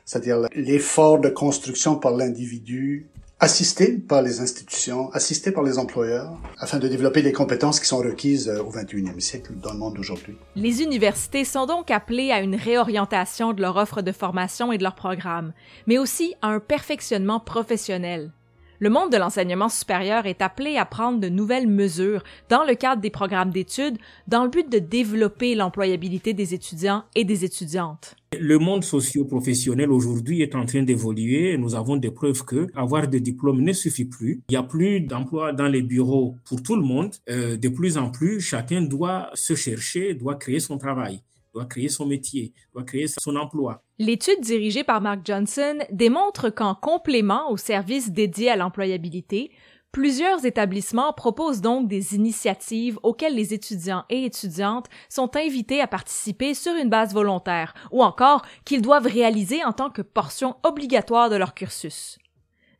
c'est-à-dire 0.05 0.41
l'effort 0.55 1.21
de 1.21 1.29
construction 1.29 1.97
par 1.97 2.13
l'individu 2.13 3.09
assisté 3.41 3.99
par 3.99 4.23
les 4.23 4.41
institutions, 4.41 5.11
assisté 5.13 5.51
par 5.51 5.65
les 5.65 5.79
employeurs, 5.79 6.33
afin 6.59 6.79
de 6.79 6.89
développer 6.89 7.23
les 7.23 7.33
compétences 7.33 7.81
qui 7.81 7.87
sont 7.87 7.99
requises 7.99 8.49
euh, 8.49 8.63
au 8.63 8.71
21e 8.71 9.21
siècle 9.21 9.53
dans 9.57 9.73
le 9.73 9.79
monde 9.79 9.95
d'aujourd'hui. 9.95 10.37
Les 10.57 10.83
universités 10.83 11.45
sont 11.45 11.67
donc 11.67 11.91
appelées 11.91 12.31
à 12.31 12.41
une 12.41 12.55
réorientation 12.55 13.53
de 13.53 13.61
leur 13.61 13.77
offre 13.77 14.03
de 14.03 14.13
formation 14.13 14.73
et 14.73 14.79
de 14.79 14.83
leurs 14.83 14.95
programmes, 14.95 15.53
mais 15.87 15.99
aussi 15.99 16.35
à 16.43 16.49
un 16.49 16.61
perfectionnement 16.61 17.41
professionnel. 17.41 18.33
Le 18.81 18.91
monde 18.91 19.11
de 19.13 19.17
l'enseignement 19.17 19.69
supérieur 19.69 20.27
est 20.27 20.43
appelé 20.43 20.77
à 20.77 20.85
prendre 20.85 21.21
de 21.21 21.29
nouvelles 21.29 21.69
mesures 21.69 22.25
dans 22.49 22.65
le 22.65 22.75
cadre 22.75 23.01
des 23.01 23.11
programmes 23.11 23.51
d'études 23.51 23.99
dans 24.27 24.43
le 24.43 24.51
but 24.51 24.71
de 24.71 24.79
développer 24.79 25.55
l'employabilité 25.55 26.35
des 26.35 26.55
étudiants 26.55 27.05
et 27.15 27.25
des 27.25 27.45
étudiantes. 27.45 28.17
Le 28.41 28.59
monde 28.59 28.85
socio-professionnel 28.85 29.91
aujourd'hui 29.91 30.43
est 30.43 30.55
en 30.55 30.65
train 30.65 30.83
d'évoluer. 30.83 31.57
Nous 31.57 31.75
avons 31.75 31.97
des 31.97 32.11
preuves 32.11 32.45
que 32.45 32.67
avoir 32.75 33.09
des 33.09 33.21
diplômes 33.21 33.61
ne 33.61 33.73
suffit 33.73 34.05
plus. 34.05 34.43
Il 34.49 34.53
n'y 34.53 34.57
a 34.57 34.63
plus 34.63 35.01
d'emploi 35.01 35.53
dans 35.53 35.69
les 35.69 35.83
bureaux 35.83 36.37
pour 36.45 36.63
tout 36.63 36.77
le 36.77 36.83
monde. 36.83 37.15
Euh, 37.29 37.57
de 37.57 37.69
plus 37.69 37.99
en 37.99 38.11
plus, 38.11 38.41
chacun 38.41 38.83
doit 38.83 39.31
se 39.35 39.55
chercher, 39.55 40.15
doit 40.15 40.37
créer 40.37 40.61
son 40.61 40.79
travail 40.79 41.21
doit 41.55 41.67
créer 41.67 41.89
son 41.89 42.05
métier, 42.05 42.53
doit 42.75 42.83
créer 42.83 43.07
son 43.07 43.37
emploi. 43.37 43.83
L'étude 43.99 44.41
dirigée 44.41 44.83
par 44.83 45.01
Mark 45.01 45.21
Johnson 45.25 45.79
démontre 45.93 46.51
qu'en 46.51 46.75
complément 46.75 47.51
aux 47.51 47.57
services 47.57 48.11
dédiés 48.11 48.51
à 48.51 48.57
l'employabilité, 48.57 49.53
Plusieurs 49.95 50.45
établissements 50.45 51.13
proposent 51.13 51.61
donc 51.61 51.87
des 51.87 52.17
initiatives 52.17 52.99
auxquelles 53.05 53.37
les 53.37 53.55
étudiants 53.55 54.05
et 54.11 54.25
étudiantes 54.25 54.89
sont 55.09 55.37
invités 55.37 55.81
à 55.81 55.87
participer 55.87 56.53
sur 56.53 56.75
une 56.75 56.91
base 56.91 57.15
volontaire 57.15 57.75
ou 57.93 58.03
encore 58.03 58.45
qu'ils 58.65 58.83
doivent 58.83 59.07
réaliser 59.07 59.65
en 59.65 59.73
tant 59.73 59.91
que 59.91 60.03
portion 60.03 60.57
obligatoire 60.65 61.31
de 61.31 61.37
leur 61.37 61.55
cursus. 61.55 62.19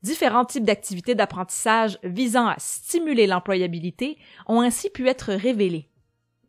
Différents 0.03 0.45
types 0.45 0.65
d'activités 0.65 1.15
d'apprentissage 1.15 2.01
visant 2.03 2.49
à 2.49 2.57
stimuler 2.59 3.29
l'employabilité 3.29 4.19
ont 4.49 4.61
ainsi 4.61 4.91
pu 4.91 5.09
être 5.09 5.33
révélés. 5.35 5.89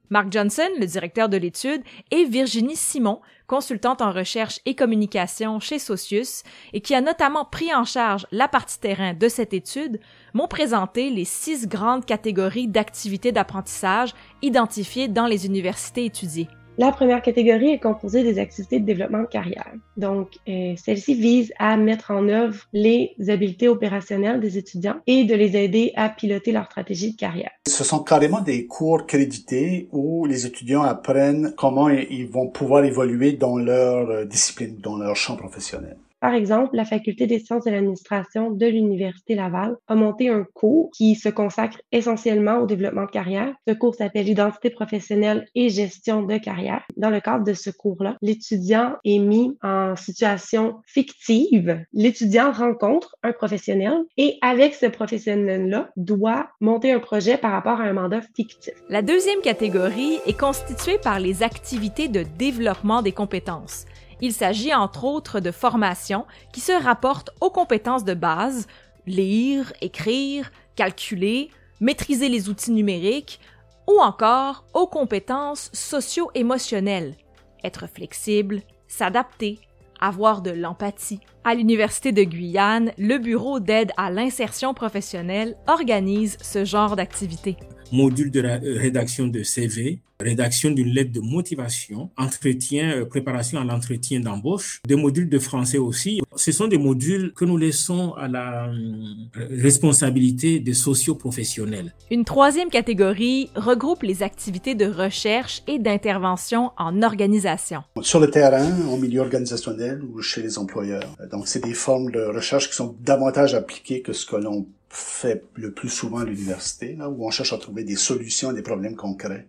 Mark 0.10 0.32
Johnson, 0.32 0.70
le 0.80 0.86
directeur 0.86 1.30
de 1.30 1.38
l'étude, 1.38 1.82
et 2.12 2.26
Virginie 2.26 2.76
Simon, 2.76 3.22
consultante 3.48 4.02
en 4.02 4.12
recherche 4.12 4.60
et 4.66 4.76
communication 4.76 5.60
chez 5.60 5.80
Socius, 5.80 6.44
et 6.74 6.82
qui 6.82 6.96
a 6.96 7.02
notamment 7.02 7.46
pris 7.46 7.74
en 7.74 7.86
charge 7.86 8.28
la 8.32 8.48
partie 8.48 8.80
terrain 8.80 9.14
de 9.14 9.28
cette 9.28 9.54
étude, 9.54 10.00
m'ont 10.34 10.48
présenté 10.48 11.10
les 11.10 11.26
six 11.26 11.68
grandes 11.68 12.06
catégories 12.06 12.68
d'activités 12.68 13.32
d'apprentissage 13.32 14.14
identifiées 14.42 15.08
dans 15.08 15.28
les 15.28 15.46
universités 15.46 16.06
étudiées. 16.06 16.48
La 16.78 16.92
première 16.92 17.22
catégorie 17.22 17.70
est 17.70 17.80
composée 17.80 18.24
des 18.24 18.38
activités 18.38 18.80
de 18.80 18.86
développement 18.86 19.22
de 19.22 19.28
carrière. 19.28 19.72
Donc, 19.96 20.32
euh, 20.50 20.74
celle-ci 20.76 21.16
vise 21.16 21.54
à 21.58 21.78
mettre 21.78 22.12
en 22.12 22.28
œuvre 22.28 22.66
les 22.74 23.16
habiletés 23.30 23.70
opérationnelles 23.70 24.42
des 24.42 24.58
étudiants 24.58 24.98
et 25.08 25.24
de 25.24 25.36
les 25.36 25.56
aider 25.56 25.94
à 25.96 26.10
piloter 26.10 26.52
leur 26.52 26.66
stratégie 26.66 27.14
de 27.14 27.18
carrière. 27.18 27.52
Ce 27.66 27.86
sont 27.86 28.00
carrément 28.00 28.42
des 28.42 28.68
cours 28.68 29.06
crédités 29.06 29.88
où 29.94 30.26
les 30.26 30.46
étudiants 30.46 30.84
apprennent 30.84 31.54
comment 31.56 31.88
ils 31.88 32.28
vont 32.28 32.48
pouvoir 32.48 32.84
évoluer 32.84 33.34
dans 33.34 33.58
leur 33.58 34.10
euh, 34.10 34.26
discipline, 34.26 34.78
dans 34.82 34.98
leur 34.98 35.16
champ 35.16 35.38
professionnel. 35.38 35.96
Par 36.26 36.34
exemple, 36.34 36.76
la 36.76 36.86
Faculté 36.86 37.28
des 37.28 37.38
sciences 37.38 37.66
de 37.66 37.70
l'administration 37.70 38.50
de 38.50 38.66
l'Université 38.66 39.36
Laval 39.36 39.76
a 39.88 39.94
monté 39.94 40.28
un 40.28 40.44
cours 40.56 40.90
qui 40.98 41.14
se 41.14 41.30
consacre 41.30 41.80
essentiellement 41.92 42.58
au 42.58 42.66
développement 42.66 43.06
de 43.06 43.12
carrière. 43.12 43.54
Ce 43.68 43.76
cours 43.76 43.94
s'appelle 43.94 44.28
Identité 44.28 44.72
professionnelle 44.72 45.46
et 45.54 45.70
gestion 45.70 46.24
de 46.24 46.38
carrière. 46.38 46.82
Dans 46.98 47.12
le 47.12 47.20
cadre 47.20 47.44
de 47.44 47.54
ce 47.54 47.70
cours-là, 47.70 48.18
l'étudiant 48.24 48.96
est 49.06 49.20
mis 49.20 49.56
en 49.62 49.96
situation 49.96 50.78
fictive. 50.88 51.86
L'étudiant 51.94 52.52
rencontre 52.52 53.16
un 53.22 53.32
professionnel 53.32 53.94
et 54.18 54.40
avec 54.42 54.74
ce 54.74 54.88
professionnel-là 54.88 55.92
doit 55.96 56.48
monter 56.60 56.92
un 56.92 57.00
projet 57.00 57.38
par 57.38 57.52
rapport 57.52 57.80
à 57.80 57.84
un 57.84 57.94
mandat 57.94 58.22
fictif. 58.36 58.74
La 58.90 59.04
deuxième 59.04 59.42
catégorie 59.42 60.18
est 60.26 60.40
constituée 60.40 60.98
par 60.98 61.20
les 61.20 61.44
activités 61.44 62.08
de 62.08 62.26
développement 62.40 63.04
des 63.04 63.12
compétences. 63.12 63.86
Il 64.22 64.34
s'agit 64.34 64.74
entre 64.74 65.04
autres 65.04 65.40
de 65.40 65.52
formations 65.52 66.26
qui 66.54 66.62
se 66.62 66.72
rapportent 66.72 67.32
aux 67.42 67.50
compétences 67.50 68.04
de 68.04 68.14
base, 68.14 68.68
lire, 69.06 69.74
écrire, 69.82 70.52
calculer, 70.76 71.50
maîtriser 71.80 72.30
les 72.30 72.50
outils 72.50 72.72
numériques, 72.72 73.40
ou 73.88 74.00
encore 74.00 74.66
aux 74.74 74.88
compétences 74.88 75.70
socio-émotionnelles, 75.74 77.16
être 77.64 77.88
flexible, 77.88 78.62
s'adapter, 78.88 79.60
avoir 80.00 80.42
de 80.42 80.52
l'empathie. 80.52 81.20
À 81.44 81.54
l'Université 81.54 82.12
de 82.12 82.24
Guyane, 82.24 82.92
le 82.98 83.18
Bureau 83.18 83.60
d'aide 83.60 83.92
à 83.98 84.10
l'insertion 84.10 84.74
professionnelle 84.74 85.56
organise 85.68 86.38
ce 86.42 86.66
genre 86.66 86.96
d'activité 86.96 87.58
module 87.92 88.32
de 88.32 88.42
euh, 88.42 88.60
rédaction 88.78 89.28
de 89.28 89.44
CV, 89.44 90.00
rédaction 90.20 90.72
d'une 90.72 90.90
lettre 90.90 91.12
de 91.12 91.20
motivation, 91.20 92.10
entretien, 92.18 92.98
euh, 92.98 93.06
préparation 93.06 93.60
à 93.60 93.64
l'entretien 93.64 94.20
d'embauche, 94.20 94.82
des 94.88 94.96
modules 94.96 95.30
de 95.30 95.40
français 95.40 95.78
aussi. 95.78 96.22
Ce 96.36 96.52
sont 96.52 96.68
des 96.68 96.78
modules 96.78 97.34
que 97.34 97.46
nous 97.46 97.58
laissons 97.58 98.14
à 98.14 98.28
la 98.28 98.68
euh, 98.68 99.48
responsabilité 99.62 100.60
des 100.60 100.74
socioprofessionnels. 100.74 101.94
Une 102.12 102.26
troisième 102.26 102.70
catégorie 102.70 103.50
regroupe 103.56 104.04
les 104.04 104.24
activités 104.24 104.76
de 104.76 104.86
recherche 104.86 105.62
et 105.68 105.80
d'intervention 105.80 106.72
en 106.78 107.02
organisation. 107.02 107.84
Sur 108.02 108.20
le 108.20 108.30
terrain, 108.30 108.70
au 108.90 108.98
milieu 108.98 109.22
organisationnel 109.22 110.02
ou 110.04 110.22
chez 110.22 110.42
les 110.42 110.58
employeurs. 110.58 111.16
Donc, 111.32 111.48
c'est 111.48 111.64
des 111.64 111.74
formes 111.74 112.12
de 112.12 112.22
recherche 112.22 112.70
qui 112.70 112.76
sont 112.76 112.96
davantage 113.02 113.54
appliquées 113.54 114.02
que 114.02 114.14
ce 114.14 114.26
que 114.26 114.36
l'on 114.36 114.68
fait 114.96 115.44
le 115.56 115.72
plus 115.72 115.90
souvent 115.90 116.20
à 116.20 116.26
l'université, 116.26 116.96
là, 116.96 117.10
où 117.10 117.26
on 117.26 117.32
cherche 117.32 117.54
à 117.54 117.58
trouver 117.58 117.84
des 117.84 117.96
solutions 117.96 118.50
à 118.50 118.54
des 118.54 118.62
problèmes 118.62 118.96
concrets. 118.96 119.48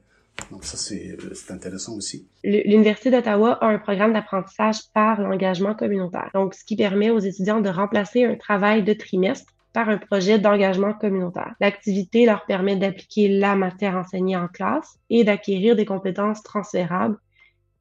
Donc 0.50 0.64
ça, 0.64 0.76
c'est 0.76 1.16
euh, 1.22 1.34
intéressant 1.54 1.94
aussi. 1.94 2.26
L'Université 2.44 3.10
d'Ottawa 3.10 3.52
a 3.60 3.66
un 3.66 3.78
programme 3.78 4.12
d'apprentissage 4.12 4.80
par 4.92 5.20
l'engagement 5.20 5.74
communautaire. 5.74 6.30
Donc, 6.34 6.54
ce 6.54 6.64
qui 6.64 6.76
permet 6.76 7.10
aux 7.10 7.18
étudiants 7.18 7.60
de 7.60 7.70
remplacer 7.70 8.24
un 8.24 8.34
travail 8.34 8.82
de 8.82 8.92
trimestre 8.92 9.52
par 9.72 9.88
un 9.88 9.98
projet 9.98 10.38
d'engagement 10.38 10.94
communautaire. 10.94 11.54
L'activité 11.60 12.26
leur 12.26 12.46
permet 12.46 12.76
d'appliquer 12.76 13.28
la 13.28 13.56
matière 13.56 13.96
enseignée 13.96 14.36
en 14.36 14.48
classe 14.48 14.98
et 15.10 15.22
d'acquérir 15.22 15.76
des 15.76 15.84
compétences 15.84 16.42
transférables 16.42 17.18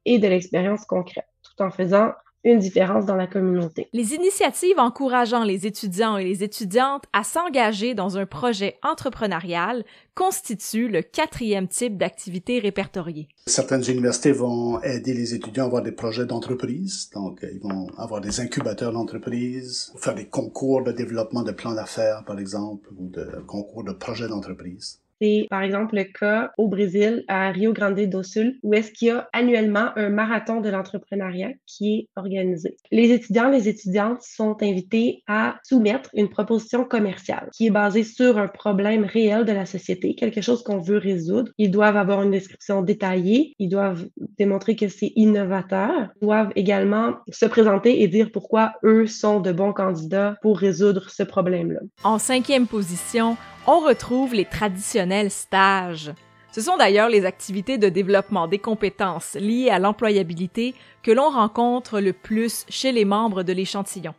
et 0.04 0.18
de 0.18 0.28
l'expérience 0.28 0.84
concrète, 0.84 1.28
tout 1.42 1.62
en 1.62 1.70
faisant 1.70 2.12
une 2.44 2.58
différence 2.58 3.06
dans 3.06 3.16
la 3.16 3.26
communauté. 3.26 3.88
Les 3.92 4.14
initiatives 4.14 4.78
encourageant 4.78 5.42
les 5.42 5.66
étudiants 5.66 6.16
et 6.16 6.24
les 6.24 6.44
étudiantes 6.44 7.04
à 7.12 7.24
s'engager 7.24 7.94
dans 7.94 8.18
un 8.18 8.26
projet 8.26 8.78
entrepreneurial 8.82 9.84
constituent 10.14 10.88
le 10.88 11.02
quatrième 11.02 11.68
type 11.68 11.96
d'activité 11.96 12.58
répertoriée. 12.58 13.28
Certaines 13.46 13.84
universités 13.90 14.32
vont 14.32 14.80
aider 14.82 15.12
les 15.12 15.34
étudiants 15.34 15.64
à 15.64 15.66
avoir 15.66 15.82
des 15.82 15.92
projets 15.92 16.24
d'entreprise, 16.24 17.10
donc 17.12 17.44
ils 17.52 17.60
vont 17.60 17.88
avoir 17.98 18.20
des 18.20 18.40
incubateurs 18.40 18.92
d'entreprise, 18.92 19.92
faire 19.96 20.14
des 20.14 20.26
concours 20.26 20.82
de 20.84 20.92
développement 20.92 21.42
de 21.42 21.52
plans 21.52 21.74
d'affaires, 21.74 22.24
par 22.24 22.38
exemple, 22.38 22.88
ou 22.96 23.08
de 23.08 23.42
concours 23.46 23.84
de 23.84 23.92
projets 23.92 24.28
d'entreprise. 24.28 25.00
C'est 25.20 25.46
par 25.48 25.62
exemple 25.62 25.96
le 25.96 26.04
cas 26.04 26.50
au 26.58 26.68
Brésil, 26.68 27.24
à 27.28 27.50
Rio 27.50 27.72
Grande 27.72 27.98
do 28.00 28.22
Sul, 28.22 28.58
où 28.62 28.74
est-ce 28.74 28.92
qu'il 28.92 29.08
y 29.08 29.10
a 29.10 29.28
annuellement 29.32 29.90
un 29.96 30.10
marathon 30.10 30.60
de 30.60 30.68
l'entrepreneuriat 30.68 31.52
qui 31.66 31.94
est 31.94 32.08
organisé. 32.16 32.76
Les 32.90 33.10
étudiants, 33.12 33.48
les 33.48 33.68
étudiantes 33.68 34.22
sont 34.22 34.56
invités 34.62 35.22
à 35.26 35.56
soumettre 35.62 36.10
une 36.14 36.28
proposition 36.28 36.84
commerciale 36.84 37.48
qui 37.52 37.66
est 37.66 37.70
basée 37.70 38.04
sur 38.04 38.38
un 38.38 38.48
problème 38.48 39.04
réel 39.04 39.44
de 39.44 39.52
la 39.52 39.66
société, 39.66 40.14
quelque 40.14 40.40
chose 40.40 40.62
qu'on 40.62 40.80
veut 40.80 40.98
résoudre. 40.98 41.50
Ils 41.58 41.70
doivent 41.70 41.96
avoir 41.96 42.22
une 42.22 42.30
description 42.30 42.82
détaillée, 42.82 43.54
ils 43.58 43.68
doivent 43.68 44.06
démontrer 44.38 44.76
que 44.76 44.88
c'est 44.88 45.12
innovateur, 45.16 46.10
ils 46.20 46.26
doivent 46.26 46.52
également 46.56 47.14
se 47.30 47.46
présenter 47.46 48.02
et 48.02 48.08
dire 48.08 48.30
pourquoi 48.32 48.72
eux 48.84 49.06
sont 49.06 49.40
de 49.40 49.52
bons 49.52 49.72
candidats 49.72 50.36
pour 50.42 50.58
résoudre 50.58 51.10
ce 51.10 51.22
problème-là. 51.22 51.80
En 52.04 52.18
cinquième 52.18 52.66
position, 52.66 53.36
on 53.66 53.80
retrouve 53.80 54.34
les 54.34 54.44
traditionnels 54.44 55.30
stages. 55.30 56.12
Ce 56.52 56.60
sont 56.60 56.76
d'ailleurs 56.76 57.08
les 57.08 57.24
activités 57.24 57.78
de 57.78 57.88
développement 57.88 58.46
des 58.46 58.58
compétences 58.58 59.34
liées 59.34 59.70
à 59.70 59.78
l'employabilité 59.78 60.74
que 61.02 61.10
l'on 61.10 61.28
rencontre 61.28 62.00
le 62.00 62.12
plus 62.12 62.64
chez 62.68 62.92
les 62.92 63.04
membres 63.04 63.42
de 63.42 63.52
l'échantillon. 63.52 64.14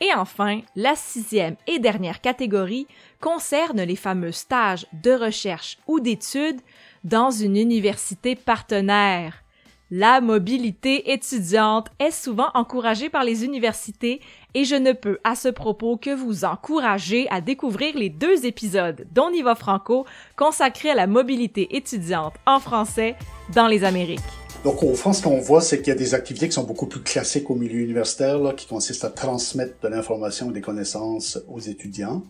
Et 0.00 0.12
enfin, 0.14 0.60
la 0.76 0.94
sixième 0.94 1.56
et 1.66 1.78
dernière 1.78 2.20
catégorie 2.20 2.86
concerne 3.20 3.82
les 3.82 3.96
fameux 3.96 4.32
stages 4.32 4.86
de 4.92 5.12
recherche 5.12 5.78
ou 5.86 6.00
d'études 6.00 6.60
dans 7.02 7.30
une 7.30 7.56
université 7.56 8.36
partenaire. 8.36 9.42
La 9.90 10.20
mobilité 10.20 11.12
étudiante 11.12 11.88
est 11.98 12.10
souvent 12.10 12.50
encouragée 12.54 13.08
par 13.08 13.24
les 13.24 13.44
universités 13.44 14.20
et 14.56 14.64
je 14.64 14.74
ne 14.74 14.92
peux 14.92 15.18
à 15.22 15.34
ce 15.34 15.48
propos 15.48 15.98
que 15.98 16.14
vous 16.14 16.46
encourager 16.46 17.28
à 17.30 17.42
découvrir 17.42 17.94
les 17.94 18.08
deux 18.08 18.46
épisodes 18.46 19.06
d'On 19.12 19.30
y 19.30 19.44
franco 19.54 20.06
consacrés 20.34 20.90
à 20.90 20.94
la 20.94 21.06
mobilité 21.06 21.76
étudiante 21.76 22.32
en 22.46 22.58
français 22.58 23.16
dans 23.54 23.66
les 23.66 23.84
Amériques. 23.84 24.20
Donc, 24.64 24.82
au 24.82 24.94
fond, 24.94 25.12
ce 25.12 25.22
qu'on 25.22 25.38
voit, 25.40 25.60
c'est 25.60 25.82
qu'il 25.82 25.88
y 25.88 25.90
a 25.90 25.98
des 25.98 26.14
activités 26.14 26.48
qui 26.48 26.54
sont 26.54 26.64
beaucoup 26.64 26.86
plus 26.86 27.02
classiques 27.02 27.50
au 27.50 27.54
milieu 27.54 27.80
universitaire, 27.80 28.40
qui 28.56 28.66
consistent 28.66 29.04
à 29.04 29.10
transmettre 29.10 29.74
de 29.82 29.88
l'information 29.88 30.48
et 30.50 30.54
des 30.54 30.62
connaissances 30.62 31.38
aux 31.48 31.60
étudiants. 31.60 32.22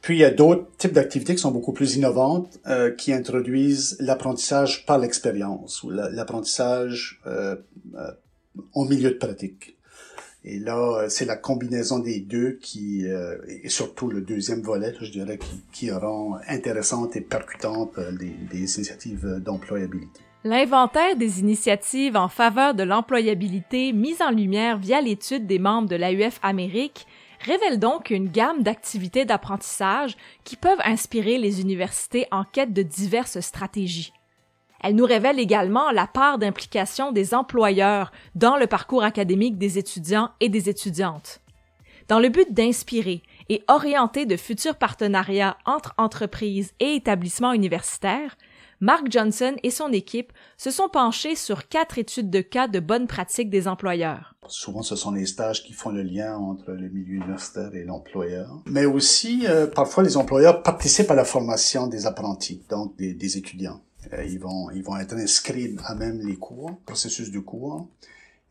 Puis 0.00 0.16
il 0.16 0.20
y 0.20 0.24
a 0.24 0.30
d'autres 0.30 0.66
types 0.76 0.92
d'activités 0.92 1.36
qui 1.36 1.40
sont 1.40 1.52
beaucoup 1.52 1.72
plus 1.72 1.94
innovantes, 1.94 2.58
euh, 2.66 2.90
qui 2.90 3.12
introduisent 3.12 3.96
l'apprentissage 4.00 4.86
par 4.86 4.98
l'expérience 4.98 5.84
ou 5.84 5.90
l'apprentissage 5.90 7.22
euh, 7.26 7.54
euh, 7.94 8.10
en 8.74 8.84
milieu 8.86 9.10
de 9.10 9.18
pratique. 9.18 9.78
Et 10.44 10.58
là, 10.58 11.06
c'est 11.08 11.24
la 11.24 11.36
combinaison 11.36 11.98
des 12.00 12.20
deux 12.20 12.58
qui, 12.60 13.06
et 13.06 13.68
surtout 13.70 14.10
le 14.10 14.20
deuxième 14.20 14.60
volet, 14.60 14.94
je 15.00 15.10
dirais, 15.10 15.38
qui, 15.72 15.90
rend 15.90 16.36
intéressante 16.48 17.16
et 17.16 17.22
percutante 17.22 17.96
les, 18.20 18.34
les 18.52 18.58
initiatives 18.58 19.40
d'employabilité. 19.42 20.20
L'inventaire 20.46 21.16
des 21.16 21.40
initiatives 21.40 22.16
en 22.16 22.28
faveur 22.28 22.74
de 22.74 22.82
l'employabilité 22.82 23.94
mise 23.94 24.20
en 24.20 24.30
lumière 24.30 24.76
via 24.76 25.00
l'étude 25.00 25.46
des 25.46 25.58
membres 25.58 25.88
de 25.88 25.96
l'AUF 25.96 26.38
Amérique 26.42 27.06
révèle 27.40 27.78
donc 27.78 28.10
une 28.10 28.28
gamme 28.28 28.62
d'activités 28.62 29.24
d'apprentissage 29.24 30.16
qui 30.44 30.56
peuvent 30.56 30.80
inspirer 30.84 31.38
les 31.38 31.62
universités 31.62 32.26
en 32.30 32.44
quête 32.44 32.74
de 32.74 32.82
diverses 32.82 33.40
stratégies. 33.40 34.12
Elle 34.86 34.96
nous 34.96 35.06
révèle 35.06 35.40
également 35.40 35.90
la 35.92 36.06
part 36.06 36.36
d'implication 36.36 37.10
des 37.10 37.32
employeurs 37.32 38.12
dans 38.34 38.58
le 38.58 38.66
parcours 38.66 39.02
académique 39.02 39.56
des 39.56 39.78
étudiants 39.78 40.28
et 40.40 40.50
des 40.50 40.68
étudiantes. 40.68 41.40
Dans 42.08 42.20
le 42.20 42.28
but 42.28 42.52
d'inspirer 42.52 43.22
et 43.48 43.64
orienté 43.66 44.26
de 44.26 44.36
futurs 44.36 44.76
partenariats 44.76 45.56
entre 45.64 45.94
entreprises 45.96 46.74
et 46.80 46.96
établissements 46.96 47.54
universitaires, 47.54 48.36
Mark 48.80 49.06
Johnson 49.08 49.56
et 49.62 49.70
son 49.70 49.90
équipe 49.90 50.34
se 50.58 50.70
sont 50.70 50.90
penchés 50.90 51.34
sur 51.34 51.68
quatre 51.68 51.96
études 51.98 52.28
de 52.28 52.42
cas 52.42 52.68
de 52.68 52.78
bonnes 52.78 53.06
pratiques 53.06 53.48
des 53.48 53.66
employeurs. 53.66 54.34
Souvent, 54.48 54.82
ce 54.82 54.96
sont 54.96 55.12
les 55.12 55.24
stages 55.24 55.64
qui 55.64 55.72
font 55.72 55.88
le 55.88 56.02
lien 56.02 56.36
entre 56.36 56.72
le 56.72 56.90
milieu 56.90 57.14
universitaire 57.14 57.74
et 57.74 57.84
l'employeur. 57.84 58.60
Mais 58.66 58.84
aussi, 58.84 59.46
euh, 59.46 59.66
parfois, 59.66 60.02
les 60.02 60.18
employeurs 60.18 60.62
participent 60.62 61.10
à 61.10 61.14
la 61.14 61.24
formation 61.24 61.86
des 61.86 62.04
apprentis, 62.04 62.62
donc 62.68 62.94
des 62.98 63.38
étudiants. 63.38 63.80
Euh, 64.12 64.24
ils 64.24 64.38
vont, 64.38 64.70
ils 64.70 64.82
vont 64.82 64.96
être 64.96 65.14
inscrits 65.14 65.76
à 65.84 65.94
même 65.94 66.20
les 66.20 66.36
cours, 66.36 66.78
processus 66.84 67.30
de 67.30 67.38
cours. 67.38 67.88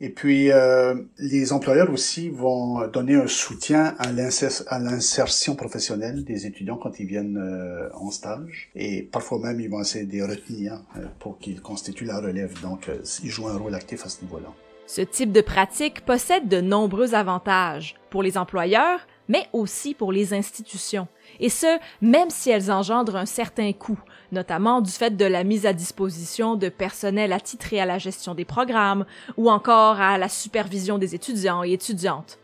Et 0.02 0.10
puis, 0.10 0.52
euh, 0.52 0.96
les 1.18 1.54
employeurs 1.54 1.90
aussi 1.90 2.30
vont 2.30 2.88
donner 2.88 3.16
un 3.16 3.28
soutien 3.28 3.96
à 4.00 4.12
l'insertion 4.12 5.56
professionnelle 5.56 6.26
des 6.26 6.46
étudiants 6.46 6.78
quand 6.78 7.00
ils 7.00 7.06
viennent 7.06 7.38
euh, 7.38 7.90
en 7.94 8.12
stage. 8.12 8.70
Et 8.76 9.04
parfois 9.04 9.40
même, 9.40 9.62
ils 9.62 9.70
vont 9.70 9.80
essayer 9.80 10.06
de 10.06 10.12
les 10.12 10.24
retenir 10.24 10.82
pour 11.20 11.38
qu'ils 11.40 11.62
constituent 11.62 12.06
la 12.06 12.20
relève. 12.20 12.60
Donc, 12.62 12.90
ils 13.24 13.30
jouent 13.30 13.48
un 13.48 13.58
rôle 13.58 13.76
actif 13.76 14.06
à 14.06 14.10
ce 14.10 14.22
niveau-là. 14.24 14.54
Ce 14.86 15.02
type 15.02 15.32
de 15.32 15.42
pratique 15.42 16.04
possède 16.06 16.50
de 16.50 16.60
nombreux 16.60 17.14
avantages 17.14 17.96
pour 18.10 18.22
les 18.22 18.38
employeurs, 18.38 19.00
mais 19.30 19.48
aussi 19.54 19.94
pour 19.94 20.12
les 20.12 20.34
institutions. 20.34 21.08
Et 21.40 21.50
ce, 21.50 21.80
même 22.02 22.30
si 22.30 22.50
elles 22.50 22.70
engendrent 22.72 23.16
un 23.16 23.26
certain 23.26 23.72
coût, 23.72 24.00
notamment 24.34 24.82
du 24.82 24.92
fait 24.92 25.16
de 25.16 25.26
la 25.26 25.44
mise 25.44 25.66
à 25.66 25.74
disposition 25.74 26.56
de 26.56 26.70
personnel 26.70 27.32
attitré 27.32 27.80
à 27.80 27.86
la 27.86 27.98
gestion 27.98 28.36
des 28.36 28.46
programmes 28.46 29.06
ou 29.38 29.50
encore 29.50 30.02
à 30.02 30.18
la 30.18 30.28
supervision 30.28 30.98
des 30.98 31.16
étudiants 31.16 31.64
et 31.64 31.72
étudiantes. 31.72 32.40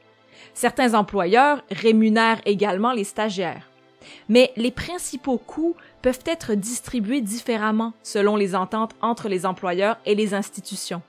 Certains 0.53 0.93
employeurs 0.93 1.62
rémunèrent 1.72 2.41
également 2.46 2.93
les 2.93 3.03
stagiaires. 3.03 3.69
Mais 4.29 4.51
les 4.55 4.72
principaux 4.72 5.38
coûts 5.38 5.75
peuvent 6.01 6.24
être 6.25 6.53
distribués 6.53 7.22
différemment 7.22 7.93
selon 8.03 8.36
les 8.36 8.55
ententes 8.55 8.96
entre 9.01 9.27
les 9.27 9.46
employeurs 9.46 9.98
et 10.05 10.15
les 10.15 10.34
institutions. 10.34 11.01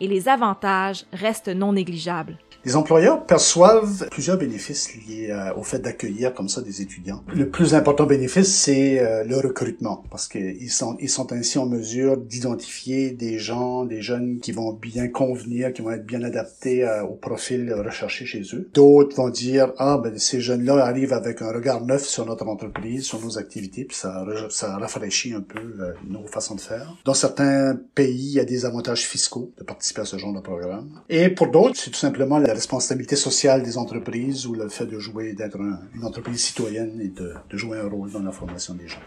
Et 0.00 0.08
les 0.08 0.28
avantages 0.28 1.06
restent 1.12 1.48
non 1.48 1.72
négligeables. 1.72 2.36
Les 2.64 2.76
employeurs 2.76 3.26
perçoivent 3.26 4.08
plusieurs 4.10 4.38
bénéfices 4.38 4.94
liés 4.94 5.28
euh, 5.30 5.52
au 5.54 5.62
fait 5.62 5.80
d'accueillir 5.80 6.32
comme 6.32 6.48
ça 6.48 6.62
des 6.62 6.80
étudiants. 6.80 7.22
Le 7.34 7.50
plus 7.50 7.74
important 7.74 8.06
bénéfice, 8.06 8.54
c'est 8.54 9.00
euh, 9.00 9.22
le 9.22 9.36
recrutement, 9.36 10.02
parce 10.10 10.28
qu'ils 10.28 10.70
sont, 10.70 10.96
ils 10.98 11.10
sont 11.10 11.30
ainsi 11.34 11.58
en 11.58 11.66
mesure 11.66 12.16
d'identifier 12.16 13.10
des 13.10 13.38
gens, 13.38 13.84
des 13.84 14.00
jeunes 14.00 14.38
qui 14.40 14.52
vont 14.52 14.72
bien 14.72 15.08
convenir, 15.08 15.74
qui 15.74 15.82
vont 15.82 15.90
être 15.90 16.06
bien 16.06 16.22
adaptés 16.22 16.84
euh, 16.84 17.02
au 17.02 17.16
profil 17.16 17.70
recherché 17.74 18.24
chez 18.24 18.42
eux. 18.54 18.70
D'autres 18.72 19.14
vont 19.14 19.28
dire, 19.28 19.72
ah, 19.76 20.00
ben, 20.02 20.16
ces 20.18 20.40
jeunes-là 20.40 20.86
arrivent 20.86 21.12
avec 21.12 21.42
un 21.42 21.52
regard 21.52 21.84
neuf 21.84 22.06
sur 22.06 22.24
notre 22.24 22.48
entreprise, 22.48 23.04
sur 23.04 23.20
nos 23.20 23.36
activités, 23.36 23.84
puis 23.84 23.96
ça, 23.96 24.24
ça 24.48 24.78
rafraîchit 24.78 25.34
un 25.34 25.42
peu 25.42 25.60
nos 26.08 26.26
façons 26.26 26.54
de 26.54 26.62
faire. 26.62 26.96
Dans 27.04 27.12
certains 27.12 27.78
pays, 27.94 28.28
il 28.28 28.32
y 28.32 28.40
a 28.40 28.44
des 28.46 28.64
avantages 28.64 29.06
fiscaux 29.06 29.52
de 29.58 29.64
participer 29.64 30.00
à 30.00 30.04
ce 30.06 30.16
genre 30.16 30.32
de 30.32 30.40
programme. 30.40 30.88
Et 31.10 31.28
pour 31.28 31.48
d'autres, 31.48 31.76
c'est 31.76 31.90
tout 31.90 31.98
simplement 31.98 32.38
la 32.38 32.53
responsabilité 32.54 33.16
sociale 33.16 33.62
des 33.62 33.76
entreprises 33.76 34.46
ou 34.46 34.54
le 34.54 34.68
fait 34.68 34.86
de 34.86 34.98
jouer, 34.98 35.32
d'être 35.34 35.58
une 35.58 36.04
entreprise 36.04 36.42
citoyenne 36.42 37.00
et 37.00 37.08
de, 37.08 37.34
de 37.50 37.56
jouer 37.56 37.78
un 37.78 37.88
rôle 37.88 38.10
dans 38.10 38.22
la 38.22 38.32
formation 38.32 38.74
des 38.74 38.88
gens. 38.88 39.00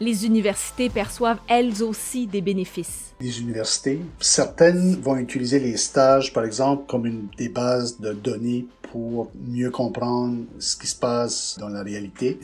Les 0.00 0.26
universités 0.26 0.90
perçoivent 0.90 1.38
elles 1.48 1.82
aussi 1.82 2.26
des 2.26 2.40
bénéfices. 2.40 3.14
Les 3.20 3.40
universités, 3.40 4.00
certaines 4.18 4.96
vont 4.96 5.16
utiliser 5.16 5.60
les 5.60 5.76
stages, 5.76 6.32
par 6.32 6.44
exemple, 6.44 6.84
comme 6.88 7.06
une 7.06 7.28
des 7.38 7.48
bases 7.48 8.00
de 8.00 8.12
données 8.12 8.66
pour 8.94 9.32
mieux 9.48 9.72
comprendre 9.72 10.44
ce 10.60 10.76
qui 10.76 10.86
se 10.86 10.94
passe 10.94 11.56
dans 11.58 11.68
la 11.68 11.82
réalité, 11.82 12.38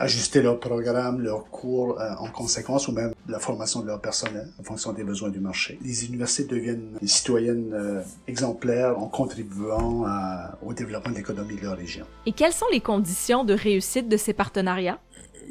ajuster 0.00 0.42
leur 0.42 0.58
programme, 0.58 1.20
leur 1.20 1.48
cours 1.48 2.00
euh, 2.00 2.10
en 2.18 2.28
conséquence 2.28 2.88
ou 2.88 2.92
même 2.92 3.12
la 3.28 3.38
formation 3.38 3.82
de 3.82 3.86
leur 3.86 4.00
personnel 4.00 4.48
en 4.58 4.64
fonction 4.64 4.92
des 4.92 5.04
besoins 5.04 5.30
du 5.30 5.38
marché. 5.38 5.78
Les 5.80 6.04
universités 6.06 6.48
deviennent 6.56 6.98
des 7.00 7.06
citoyennes 7.06 7.72
euh, 7.72 8.02
exemplaires 8.26 8.98
en 8.98 9.06
contribuant 9.06 10.02
à, 10.04 10.58
au 10.66 10.74
développement 10.74 11.12
de 11.12 11.18
l'économie 11.18 11.54
de 11.54 11.62
leur 11.62 11.76
région. 11.76 12.04
Et 12.26 12.32
quelles 12.32 12.52
sont 12.62 12.70
les 12.72 12.80
conditions 12.80 13.44
de 13.44 13.54
réussite 13.54 14.08
de 14.08 14.16
ces 14.16 14.32
partenariats? 14.32 14.98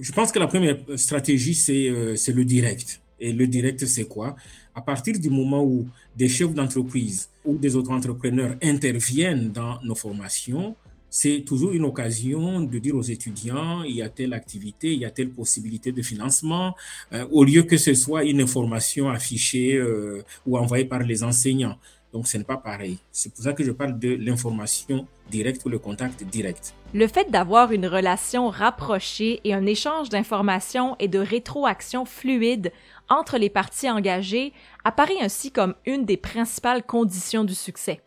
Je 0.02 0.12
pense 0.12 0.34
que 0.34 0.40
la 0.40 0.48
première 0.48 0.80
stratégie, 0.98 1.56
c'est 1.56 1.88
euh, 1.88 2.18
le 2.28 2.44
direct. 2.44 3.00
Et 3.22 3.32
le 3.32 3.48
direct, 3.48 3.86
c'est 3.86 4.10
quoi? 4.16 4.36
À 4.76 4.82
partir 4.82 5.18
du 5.18 5.30
moment 5.30 5.64
où 5.64 5.88
des 6.18 6.28
chefs 6.28 6.54
d'entreprise 6.54 7.30
ou 7.46 7.58
des 7.58 7.76
autres 7.76 7.92
entrepreneurs 7.92 8.56
interviennent 8.62 9.52
dans 9.52 9.80
nos 9.84 9.96
formations, 9.96 10.76
c'est 11.14 11.44
toujours 11.46 11.74
une 11.74 11.84
occasion 11.84 12.62
de 12.62 12.80
dire 12.80 12.96
aux 12.96 13.02
étudiants, 13.02 13.84
il 13.84 13.98
y 13.98 14.02
a 14.02 14.08
telle 14.08 14.34
activité, 14.34 14.94
il 14.94 15.00
y 15.00 15.06
a 15.06 15.12
telle 15.12 15.30
possibilité 15.30 15.92
de 15.92 16.02
financement, 16.02 16.74
euh, 17.12 17.26
au 17.32 17.44
lieu 17.44 17.64
que 17.64 17.76
ce 17.76 17.94
soit 17.94 18.24
une 18.24 18.40
information 18.40 19.10
affichée 19.10 19.76
euh, 19.76 20.24
ou 20.48 20.58
envoyée 20.58 20.86
par 20.86 21.04
les 21.04 21.22
enseignants. 21.24 21.78
Donc, 22.14 22.28
ce 22.28 22.38
n'est 22.38 22.44
pas 22.44 22.58
pareil. 22.58 22.98
C'est 23.12 23.34
pour 23.34 23.44
ça 23.44 23.54
que 23.54 23.64
je 23.64 23.72
parle 23.72 23.98
de 23.98 24.10
l'information 24.10 25.08
directe 25.30 25.64
ou 25.66 25.70
le 25.70 25.80
contact 25.80 26.24
direct. 26.26 26.74
Le 26.94 27.08
fait 27.08 27.32
d'avoir 27.32 27.72
une 27.72 27.88
relation 27.88 28.50
rapprochée 28.50 29.40
et 29.46 29.54
un 29.54 29.66
échange 29.66 30.10
d'informations 30.10 30.98
et 31.00 31.08
de 31.08 31.20
rétroaction 31.20 32.04
fluide 32.04 32.72
entre 33.12 33.38
les 33.38 33.50
parties 33.50 33.90
engagées 33.90 34.54
apparaît 34.86 35.22
ainsi 35.22 35.52
comme 35.52 35.76
une 35.86 36.06
des 36.06 36.18
principales 36.18 36.84
conditions 36.84 37.44
du 37.44 37.54
succès. 37.54 38.02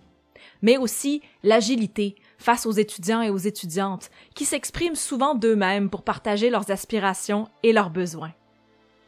Mais 0.62 0.78
aussi 0.78 1.20
l'agilité 1.42 2.16
face 2.38 2.64
aux 2.66 2.72
étudiants 2.72 3.20
et 3.20 3.30
aux 3.30 3.36
étudiantes 3.36 4.10
qui 4.34 4.46
s'expriment 4.46 4.94
souvent 4.94 5.34
d'eux-mêmes 5.34 5.90
pour 5.90 6.02
partager 6.02 6.48
leurs 6.48 6.70
aspirations 6.70 7.48
et 7.62 7.72
leurs 7.72 7.90
besoins. 7.90 8.32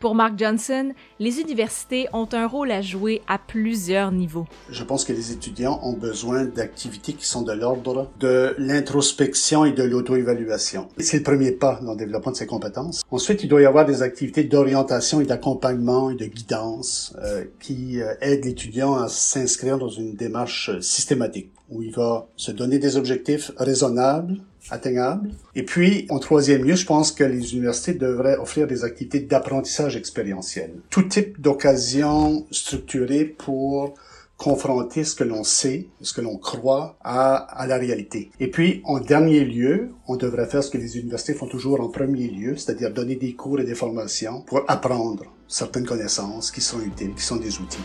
Pour 0.07 0.14
Mark 0.14 0.38
Johnson, 0.38 0.92
les 1.19 1.40
universités 1.40 2.07
ont 2.12 2.29
un 2.31 2.47
rôle 2.47 2.71
à 2.71 2.81
jouer 2.81 3.23
à 3.27 3.38
plusieurs 3.38 4.12
niveaux. 4.12 4.47
Je 4.71 4.85
pense 4.85 5.05
que 5.05 5.12
les 5.12 5.33
étudiants 5.33 5.81
ont 5.83 5.95
besoin 5.95 6.45
d'activités 6.45 7.14
qui 7.14 7.27
sont 7.27 7.42
de 7.42 7.51
l'ordre 7.51 8.09
de 8.21 8.55
l'introspection 8.57 9.64
et 9.64 9.73
de 9.73 9.83
l'auto-évaluation. 9.83 10.87
C'est 10.99 11.16
le 11.16 11.23
premier 11.25 11.51
pas 11.51 11.81
dans 11.83 11.95
le 11.95 11.99
développement 11.99 12.31
de 12.31 12.37
ces 12.37 12.47
compétences. 12.47 13.03
Ensuite, 13.11 13.42
il 13.42 13.49
doit 13.49 13.62
y 13.62 13.66
avoir 13.66 13.85
des 13.85 14.03
activités 14.03 14.45
d'orientation 14.45 15.21
et 15.21 15.25
d'accompagnement 15.25 16.11
et 16.11 16.14
de 16.14 16.27
guidance 16.27 17.12
euh, 17.25 17.42
qui 17.59 18.01
euh, 18.01 18.14
aident 18.21 18.45
l'étudiant 18.45 18.95
à 18.95 19.09
s'inscrire 19.09 19.77
dans 19.77 19.88
une 19.88 20.14
démarche 20.14 20.71
systématique 20.79 21.51
où 21.69 21.83
il 21.83 21.92
va 21.92 22.29
se 22.37 22.53
donner 22.53 22.79
des 22.79 22.97
objectifs 22.97 23.51
raisonnables, 23.57 24.37
atteignables. 24.71 25.31
Et 25.55 25.65
puis, 25.65 26.07
en 26.11 26.19
troisième 26.19 26.65
lieu, 26.65 26.75
je 26.75 26.87
pense 26.87 27.13
que 27.13 27.25
les 27.25 27.55
universités 27.55 27.95
devraient 27.95 28.37
offrir 28.37 28.67
des 28.67 28.85
activités 28.85 29.21
d'apprentissage 29.21 29.97
expérientiel. 29.97 30.71
Tout 30.91 31.03
type 31.03 31.41
d'occasion 31.41 32.47
structurée 32.51 33.25
pour 33.25 33.95
confronter 34.37 35.05
ce 35.05 35.15
que 35.15 35.25
l'on 35.25 35.45
sait, 35.45 35.87
ce 36.03 36.13
que 36.13 36.21
l'on 36.21 36.37
croit 36.37 36.99
à 37.03 37.67
la 37.67 37.79
réalité. 37.79 38.31
Et 38.39 38.51
puis, 38.51 38.83
en 38.85 39.01
dernier 39.01 39.45
lieu, 39.45 39.91
on 40.07 40.17
devrait 40.17 40.47
faire 40.47 40.63
ce 40.63 40.71
que 40.71 40.79
les 40.79 40.99
universités 40.99 41.35
font 41.35 41.47
toujours 41.47 41.81
en 41.81 41.89
premier 41.89 42.29
lieu, 42.29 42.57
c'est-à-dire 42.57 42.93
donner 42.93 43.17
des 43.17 43.33
cours 43.35 43.61
et 43.61 43.65
des 43.65 43.75
formations 43.75 44.43
pour 44.43 44.63
apprendre 44.69 45.25
certaines 45.49 45.87
connaissances 45.87 46.51
qui 46.51 46.61
sont 46.61 46.81
utiles, 46.83 47.15
qui 47.15 47.23
sont 47.23 47.37
des 47.37 47.59
outils. 47.59 47.85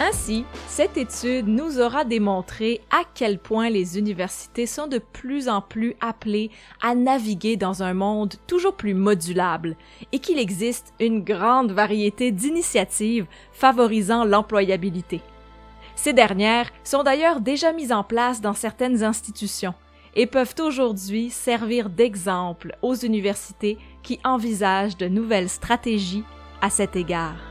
Ainsi, 0.00 0.44
cette 0.68 0.96
étude 0.96 1.48
nous 1.48 1.80
aura 1.80 2.04
démontré 2.04 2.80
à 2.92 3.02
quel 3.14 3.40
point 3.40 3.68
les 3.68 3.98
universités 3.98 4.66
sont 4.66 4.86
de 4.86 4.98
plus 4.98 5.48
en 5.48 5.60
plus 5.60 5.96
appelées 6.00 6.52
à 6.80 6.94
naviguer 6.94 7.56
dans 7.56 7.82
un 7.82 7.94
monde 7.94 8.34
toujours 8.46 8.76
plus 8.76 8.94
modulable 8.94 9.76
et 10.12 10.20
qu'il 10.20 10.38
existe 10.38 10.94
une 11.00 11.24
grande 11.24 11.72
variété 11.72 12.30
d'initiatives 12.30 13.26
favorisant 13.50 14.24
l'employabilité. 14.24 15.20
Ces 15.96 16.12
dernières 16.12 16.70
sont 16.84 17.02
d'ailleurs 17.02 17.40
déjà 17.40 17.72
mises 17.72 17.90
en 17.90 18.04
place 18.04 18.40
dans 18.40 18.54
certaines 18.54 19.02
institutions 19.02 19.74
et 20.14 20.26
peuvent 20.26 20.54
aujourd'hui 20.60 21.28
servir 21.28 21.90
d'exemple 21.90 22.76
aux 22.82 22.94
universités 22.94 23.78
qui 24.04 24.20
envisagent 24.22 24.96
de 24.96 25.08
nouvelles 25.08 25.48
stratégies 25.48 26.24
à 26.60 26.70
cet 26.70 26.94
égard. 26.94 27.47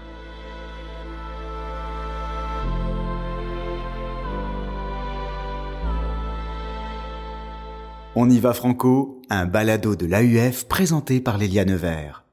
On 8.19 8.31
y 8.31 8.39
va 8.39 8.55
franco, 8.55 9.21
un 9.29 9.45
balado 9.45 9.95
de 9.95 10.07
l'AUF 10.07 10.65
présenté 10.67 11.21
par 11.21 11.37
Lélia 11.37 11.65
Nevers. 11.65 12.26